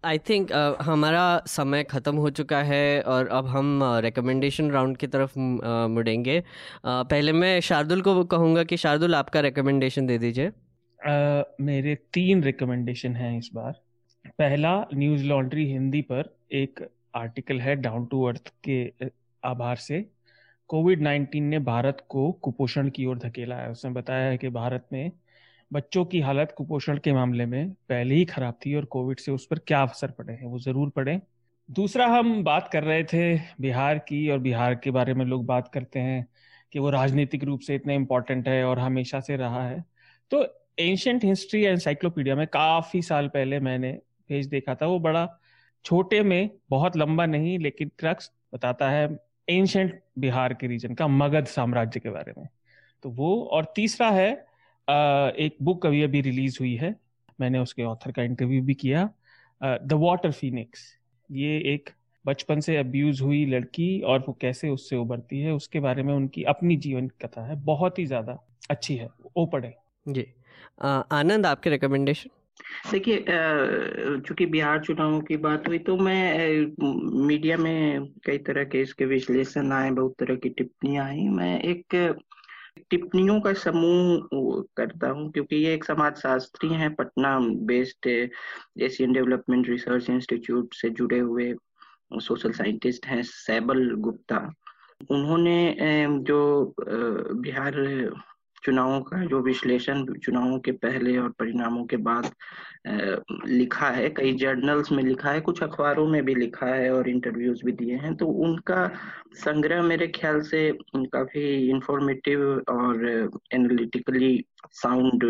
[0.05, 4.73] आई um, थिंक uh, हमारा समय ख़त्म हो चुका है और अब हम रिकमेंडेशन uh,
[4.73, 6.45] राउंड की तरफ़ uh, मुड़ेंगे। uh,
[6.86, 13.15] पहले मैं शार्दुल को कहूँगा कि शार्दुल आपका रिकमेंडेशन दे दीजिए। uh, मेरे तीन रिकमेंडेशन
[13.15, 13.90] हैं इस बार।
[14.41, 16.79] पहला न्यूज़ लॉन्ड्री हिंदी पर एक
[17.15, 19.09] आर्टिकल है डाउन टू अर्थ के
[19.43, 19.99] आभार से।
[20.69, 24.87] कोविड 19 ने भारत को कुपोषण की ओर धकेला है। उसने बताया है कि भारत
[24.93, 25.11] में
[25.71, 29.45] बच्चों की हालत कुपोषण के मामले में पहले ही खराब थी और कोविड से उस
[29.45, 31.19] पर क्या असर पड़े हैं वो ज़रूर पड़े
[31.69, 35.71] दूसरा, हम बात कर रहे थे बिहार की और बिहार के बारे में लोग बात
[35.73, 36.25] करते हैं
[36.73, 39.83] कि वो राजनीतिक रूप से इतना इम्पोर्टेंट है और हमेशा से रहा है।
[40.31, 40.45] तो
[40.79, 45.28] एंशंट हिस्ट्री एनसाइक्लोपीडिया में काफ़ी साल पहले मैंने पेज देखा था, वो बड़ा
[45.86, 49.07] छोटे में, बहुत लंबा नहीं, लेकिन क्रक्स बताता है
[49.47, 52.47] एंशंट बिहार के रीजन का मगध साम्राज्य के बारे में।
[53.03, 54.32] तो वो, और तीसरा है
[55.38, 56.95] एक बुक अभी अभी रिलीज़ हुई है,
[57.39, 59.09] मैंने उसके ऑथर का इंटरव्यू भी किया
[59.61, 60.82] द वाटर फिनिक्स।
[61.30, 61.89] ये एक
[62.26, 66.43] बचपन से अब्यूज हुई लड़की, और वो कैसे उससे उबरती है, उसके बारे में उनकी
[66.45, 68.38] अपनी जीवन कथा है, बहुत ही ज़्यादा
[68.69, 69.07] अच्छी है,
[69.38, 69.74] वो पढ़े।
[70.05, 70.26] जी।
[70.82, 72.30] आनंद, आपके रिकमेंडेशन
[72.91, 73.26] देखिए
[74.28, 76.66] चूँकि बिहार चुनावों की बात हुई तो मैं
[77.28, 81.95] मीडिया में कई तरह के इसके विश्लेषण आए, बहुत तरह की टिप्पणियाँ आई। मैं एक
[82.89, 87.38] टिप्पणियों का समूह करता हूँ, क्योंकि ये एक समाज शास्त्री हैं, Patna
[87.68, 91.53] based Asian development research institute से जुड़े हुए
[92.22, 94.38] सोशल साइंटिस्ट हैं सैबल गुप्ता
[95.12, 95.76] उन्होंने
[96.28, 97.74] जो बिहार
[98.64, 102.30] चुनावों का जो विश्लेषण चुनावों के पहले और परिणामों के बाद
[103.47, 107.64] लिखा है, कई जर्नल्स में लिखा है, कुछ अखबारों में भी लिखा है और इंटरव्यूज़
[107.66, 108.89] भी दिए हैं तो उनका
[109.36, 113.05] संग्रह मेरे ख्याल से काफ़ी इंफॉर्मेटिव और
[113.53, 114.34] एनालिटिकली
[114.72, 115.24] साउंड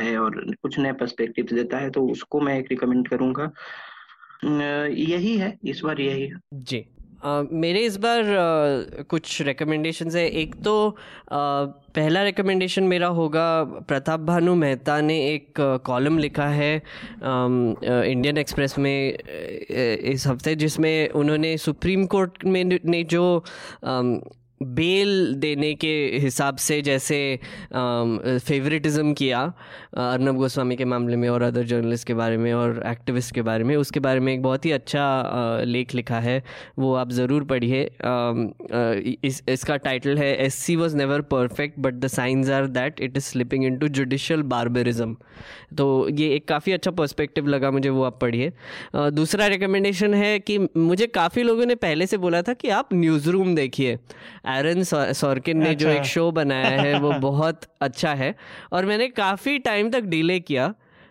[0.00, 3.50] है और कुछ नए पर्सपेक्टिव देता है तो उसको मैं एक रिकमेंड करूँगा।
[4.44, 6.84] यही है, इस बार यही जी।
[7.24, 14.20] मेरे इस बार uh, कुछ रिकमेंडेशन है। एक तो uh, पहला रिकमेंडेशन मेरा होगा प्रताप
[14.20, 16.74] भानु मेहता ने एक कॉलम लिखा है
[17.22, 23.44] इंडियन एक्सप्रेस में इस हफ़्ते जिसमें उन्होंने सुप्रीम कोर्ट में ने जो
[24.60, 27.18] बेल देने के हिसाब से जैसे
[27.72, 29.40] फेवरेटिज्म किया
[29.96, 33.64] अर्नब गोस्वामी के मामले में और अदर जर्नलिस्ट के बारे में और एक्टिविस्ट के बारे
[33.64, 36.42] में, उसके बारे में एक बहुत ही अच्छा लेख लिखा है,
[36.78, 37.82] वो आप ज़रूर पढ़िए।
[39.24, 43.16] इस, इसका टाइटल है S C was never perfect but the signs are that it
[43.16, 45.16] is slipping into judicial barbarism
[45.76, 48.52] तो ये एक काफ़ी अच्छा पर्सपेक्टिव लगा मुझे, वो आप पढ़िए।
[48.96, 53.28] दूसरा रिकमेंडेशन है कि मुझे काफ़ी लोगों ने पहले से बोला था कि आप न्यूज़
[53.30, 53.98] रूम देखिए।
[54.48, 54.82] एरन
[55.12, 58.34] सॉर्किन ने अच्छा। जो एक शो बनाया है वो बहुत अच्छा है।
[58.72, 60.66] और मैंने काफ़ी टाइम तक डिले किया।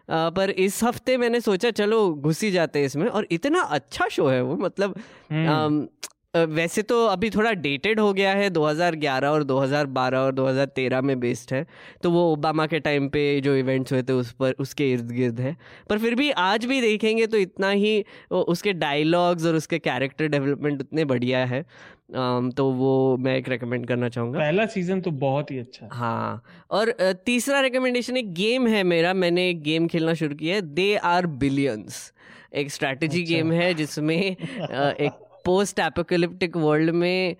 [0.09, 4.07] आ, पर इस हफ़्ते मैंने सोचा चलो घुस ही जाते हैं इसमें। और इतना अच्छा
[4.07, 4.95] शो है वो मतलब
[5.31, 5.87] हम्म।
[6.35, 11.53] वैसे तो अभी थोड़ा डेटेड हो गया है 2011 और 2012 और 2013 में बेस्ड
[11.53, 11.65] है।
[12.03, 15.39] तो वो ओबामा के टाइम पे जो इवेंट्स हुए थे उस पर उसके इर्द गिर्द
[15.39, 15.55] है।
[15.89, 20.81] पर फिर भी आज भी देखेंगे तो इतना ही उसके डायलॉग्स और उसके कैरेक्टर डेवलपमेंट
[20.81, 21.65] उतने बढ़िया है।
[22.09, 26.41] तो वो मैं एक रेकमेंड करना चाहूँगा। पहला सीज़न तो बहुत ही अच्छा हाँ।
[26.71, 26.91] और
[27.25, 31.27] तीसरा रिकमेंडेशन एक गेम है मेरा मैंने एक गेम खेलना शुरू किया है दे आर
[31.43, 32.11] बिलियंस
[32.53, 37.35] एक स्ट्रैटेजी अच्छा। गेम है जिसमें एक पोस्ट एपोकलिप्टिक वर्ल्ड में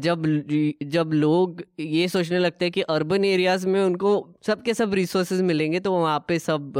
[0.00, 0.22] जब
[0.92, 4.12] जब लोग ये सोचने लगते हैं कि अर्बन एरियाज़ में उनको
[4.46, 6.72] सब के सब रिसोर्सेज मिलेंगे तो वहाँ पे सब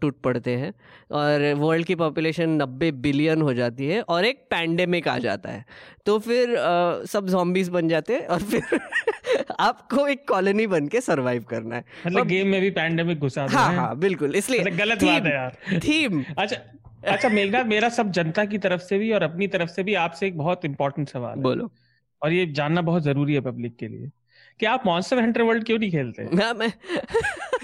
[0.00, 0.72] टूट पड़ते हैं।
[1.12, 5.64] और वर्ल्ड की पॉपुलेशन नब्बे बिलियन हो जाती है और एक पैंडेमिक आ जाता है।
[6.06, 6.54] तो फिर
[7.12, 8.78] सब जॉम्बीज बन जाते हैं और फिर
[9.60, 13.72] आपको एक कॉलोनी बन के सर्वाइव करना है। मतलब गेम में भी पैंडेमिक घुसा हाँ
[13.74, 16.56] हाँ। बिल्कुल इसलिए मतलब गलत बात है यार। थीम अच्छा
[17.08, 20.26] अच्छा मेघनाथ मेरा सब जनता की तरफ़ से भी और अपनी तरफ़ से भी आपसे
[20.26, 21.70] एक बहुत इंपॉर्टेंट सवाल है। बोलो।
[22.22, 24.10] और ये जानना बहुत ज़रूरी है पब्लिक के लिए।
[24.60, 26.36] कि आप मॉन्स्टर हंटर वर्ल्ड क्यों नहीं खेलते?
[26.36, 26.72] ना मैं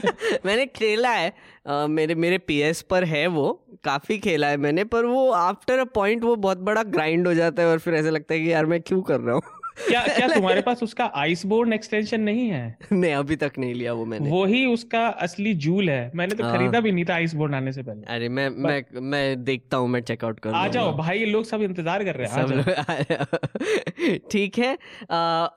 [0.46, 1.32] मैंने खेला है।
[1.66, 5.84] आ, मेरे मेरे पीएस पर है वो काफ़ी खेला है मैंने पर वो आफ्टर अ
[5.84, 8.66] पॉइंट वो बहुत बड़ा ग्राइंड हो जाता है और फिर ऐसा लगता है कि यार
[8.66, 9.42] मैं क्यों कर रहा हूँ?
[9.78, 12.76] क्या क्या तुम्हारे पास उसका आइस बोर्ड एक्सटेंशन नहीं है?
[12.92, 16.44] नहीं अभी तक नहीं लिया वो मैंने। वो ही उसका असली जूल है। मैंने तो
[16.44, 19.76] हाँ। खरीदा भी नहीं था आइस बोर्ड आने से पहले। अरे मैं मैं मैं देखता
[19.76, 24.72] हूँ मैं चेकआउट कर आ जाओ भाई लोग सब इंतज़ार कर रहे हैं ठीक है।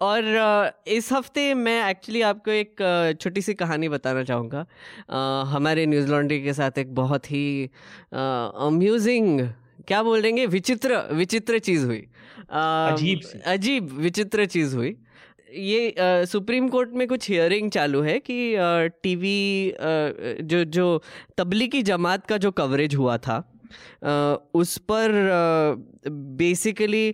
[0.01, 4.65] और इस हफ़्ते मैं एक्चुअली आपको एक छोटी सी कहानी बताना चाहूँगा।
[5.51, 7.69] हमारे न्यूज़ लॉन्ड्री के साथ एक बहुत ही
[8.13, 9.47] अम्यूजिंग
[9.87, 10.45] क्या बोल देंगे?
[10.47, 12.07] विचित्र विचित्र चीज़ हुई।
[12.51, 14.95] अजीब अजीब विचित्र चीज़ हुई।
[15.51, 15.93] ये
[16.25, 18.55] सुप्रीम कोर्ट में कुछ हियरिंग चालू है कि
[19.03, 19.73] टीवी
[20.43, 21.01] जो जो
[21.37, 23.43] तबलीगी जमात का जो कवरेज हुआ था
[24.55, 25.11] उस पर
[26.07, 27.13] बेसिकली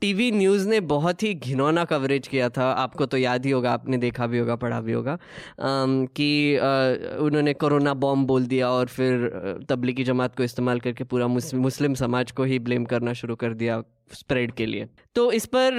[0.00, 3.96] टीवी न्यूज़ ने बहुत ही घिनौना कवरेज किया था। आपको तो याद ही होगा, आपने
[3.98, 5.18] देखा भी होगा, पढ़ा भी होगा
[5.60, 6.58] कि
[7.20, 9.28] उन्होंने कोरोना बॉम्ब बोल दिया और फिर
[9.68, 13.82] तबलीगी जमात को इस्तेमाल करके पूरा मुस्लिम समाज को ही ब्लेम करना शुरू कर दिया
[14.12, 15.74] स्प्रेड के लिए। तो इस पर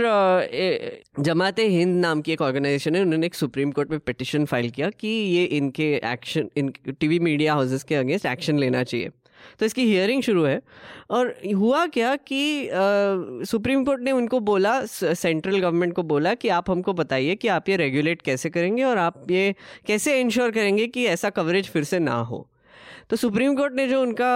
[1.19, 4.89] जमात हिंद नाम की एक ऑर्गेनाइजेशन है, उन्होंने एक सुप्रीम कोर्ट में पिटिशन फ़ाइल किया
[4.91, 9.09] कि ये इनके action in TV media houses के अगेंस्ट एक्शन लेना चाहिए।
[9.59, 10.61] तो इसकी हियरिंग शुरू है।
[11.09, 12.69] और हुआ क्या कि
[13.45, 17.69] सुप्रीम कोर्ट ने उनको बोला सेंट्रल गवर्नमेंट को बोला कि आप हमको बताइए कि आप
[17.69, 19.53] ये रेगुलेट कैसे करेंगे और आप ये
[19.87, 22.47] कैसे इंश्योर करेंगे कि ऐसा कवरेज फिर से ना हो।
[23.09, 24.33] तो सुप्रीम कोर्ट ने जो उनका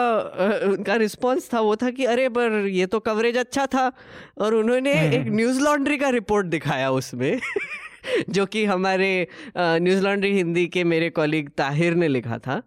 [0.68, 3.91] उनका रिस्पांस था वो था कि अरे पर ये तो कवरेज अच्छा था।
[4.38, 7.39] और उन्होंने हम्म, एक न्यूज़। लॉन्ड्री का रिपोर्ट दिखाया उसमें।
[8.30, 9.28] जो कि हमारे
[9.58, 12.62] न्यूज़ लॉन्ड्री हिंदी के मेरे कॉलीग ताहिर ने लिखा था,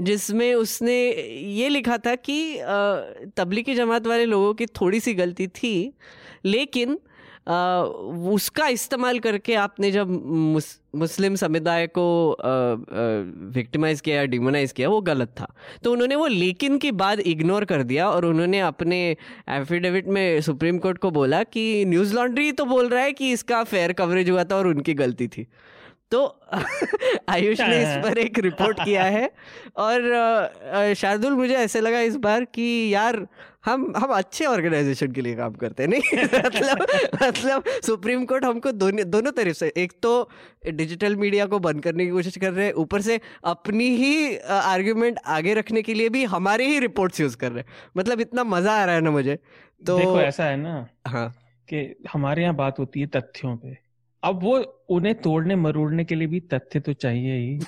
[0.00, 0.96] जिसमें उसने
[1.54, 2.38] ये लिखा था कि
[3.36, 5.92] तबलीगी जमात वाले लोगों की थोड़ी सी गलती थी,
[6.44, 6.98] लेकिन
[7.46, 12.36] उसका इस्तेमाल करके आपने जब मुस, मुस्लिम समुदाय को
[13.54, 15.46] विक्टिमाइज किया डिमोनाइज किया वो गलत था।
[15.84, 18.98] तो उन्होंने वो लेकिन की बात इग्नोर कर दिया और उन्होंने अपने
[19.50, 23.62] एफिडेविट में सुप्रीम कोर्ट को बोला कि न्यूज़ लॉन्ड्री तो बोल रहा है कि इसका
[23.64, 25.46] फेयर कवरेज हुआ था और उनकी गलती थी।
[26.10, 26.24] तो
[27.28, 29.30] आयुष ने इस पर एक रिपोर्ट किया है।
[29.76, 33.26] और शार्दुल मुझे ऐसे लगा इस बार कि यार
[33.66, 36.00] हम हम अच्छे ऑर्गेनाइजेशन के लिए काम करते हैं नहीं?
[36.46, 36.86] मतलब
[37.22, 40.30] मतलब सुप्रीम कोर्ट हमको दोनों दोनों तरफ़ से एक तो
[40.70, 45.18] डिजिटल मीडिया को बंद करने की कोशिश कर रहे हैं ऊपर से अपनी ही आर्ग्यूमेंट
[45.26, 48.82] आगे रखने के लिए भी हमारे ही रिपोर्ट्स यूज़ कर रहे हैं। मतलब इतना मज़ा
[48.82, 49.38] आ रहा है ना मुझे
[49.86, 51.28] तो देखो ऐसा है ना हाँ।
[51.68, 53.85] कि हमारे यहाँ बात होती है तथ्यों पे।
[54.22, 54.56] अब वो
[54.90, 57.58] उन्हें तोड़ने, मरोड़ने के लिए भी तथ्य तो चाहिए ही।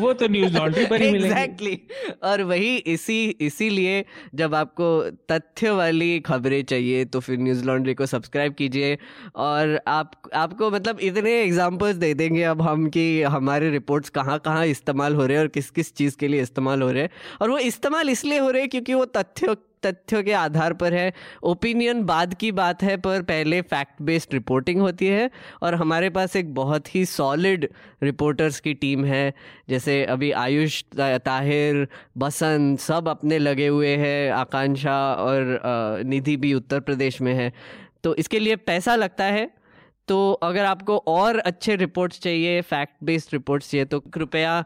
[0.00, 1.62] वो तो न्यूज़ लॉन्ड्री पर ही exactly.
[1.62, 4.04] मिलेंगे और वही इसी, इसीलिए
[4.34, 4.88] जब आपको
[5.32, 8.98] तथ्य वाली खबरें चाहिए तो फिर न्यूज़ लॉन्ड्री को सब्सक्राइब कीजिए।
[9.36, 14.66] और आप, आपको मतलब इतने एग्जांपल्स दे देंगे अब हम कि हमारे रिपोर्ट्स कहाँ कहाँ
[14.66, 17.10] इस्तेमाल हो रहे हैं और किस किस चीज़ के लिए इस्तेमाल हो रहे हैं।
[17.42, 19.56] और वो इस्तेमाल इसलिए हो रहे हैं क्योंकि वो तथ्य
[19.86, 21.12] तथ्यों के आधार पर है
[21.44, 25.30] ओपिनियन बाद की बात है, पर पहले फैक्ट बेस्ड रिपोर्टिंग होती है
[25.62, 27.68] और हमारे पास एक बहुत ही सॉलिड
[28.02, 29.32] रिपोर्टर्स की टीम है,
[29.68, 31.86] जैसे अभी आयुष ताहिर,
[32.18, 37.52] बसंत सब अपने लगे हुए हैं, आकांक्षा और निधि भी उत्तर प्रदेश में है।
[38.04, 39.50] तो इसके लिए पैसा लगता है
[40.08, 44.64] तो अगर आपको और अच्छे रिपोर्ट्स चाहिए फैक्ट बेस्ड रिपोर्ट्स चाहिए तो कृपया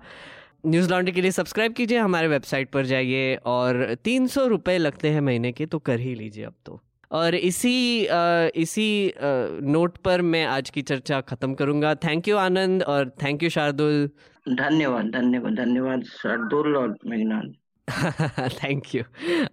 [0.64, 5.10] न्यूज़ लॉन्ड्री के लिए सब्सक्राइब कीजिए हमारे वेबसाइट पर जाइए और तीन सौ रुपये लगते
[5.10, 6.80] हैं महीने के तो कर ही लीजिए अब तो।
[7.10, 12.82] और इसी आ, इसी नोट पर मैं आज की चर्चा ख़त्म करूँगा। थैंक यू आनंद
[12.82, 14.08] और थैंक यू शार्दुल।
[14.46, 19.02] धन्यवाद धन्यवाद धन्यवाद शार्दुल और मेघनाथ थैंक यू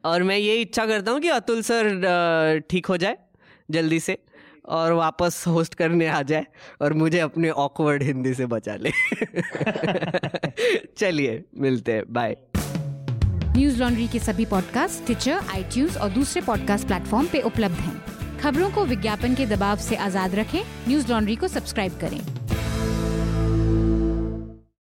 [0.05, 3.17] और मैं ये इच्छा करता हूँ कि अतुल सर ठीक हो जाए
[3.71, 4.17] जल्दी से।
[4.68, 6.45] और वापस होस्ट करने आ जाए
[6.81, 8.89] और मुझे अपने ऑकवर्ड हिंदी से बचा ले।
[10.98, 12.38] चलिए मिलते हैं बाय
[13.57, 18.72] न्यूज़ लॉन्ड्री के सभी पॉडकास्ट ट्विटर आई और दूसरे पॉडकास्ट प्लेटफॉर्म पे उपलब्ध हैं। खबरों
[18.72, 22.22] को विज्ञापन के दबाव से आज़ाद रखें न्यूज़ लॉन्ड्री को सब्सक्राइब करें।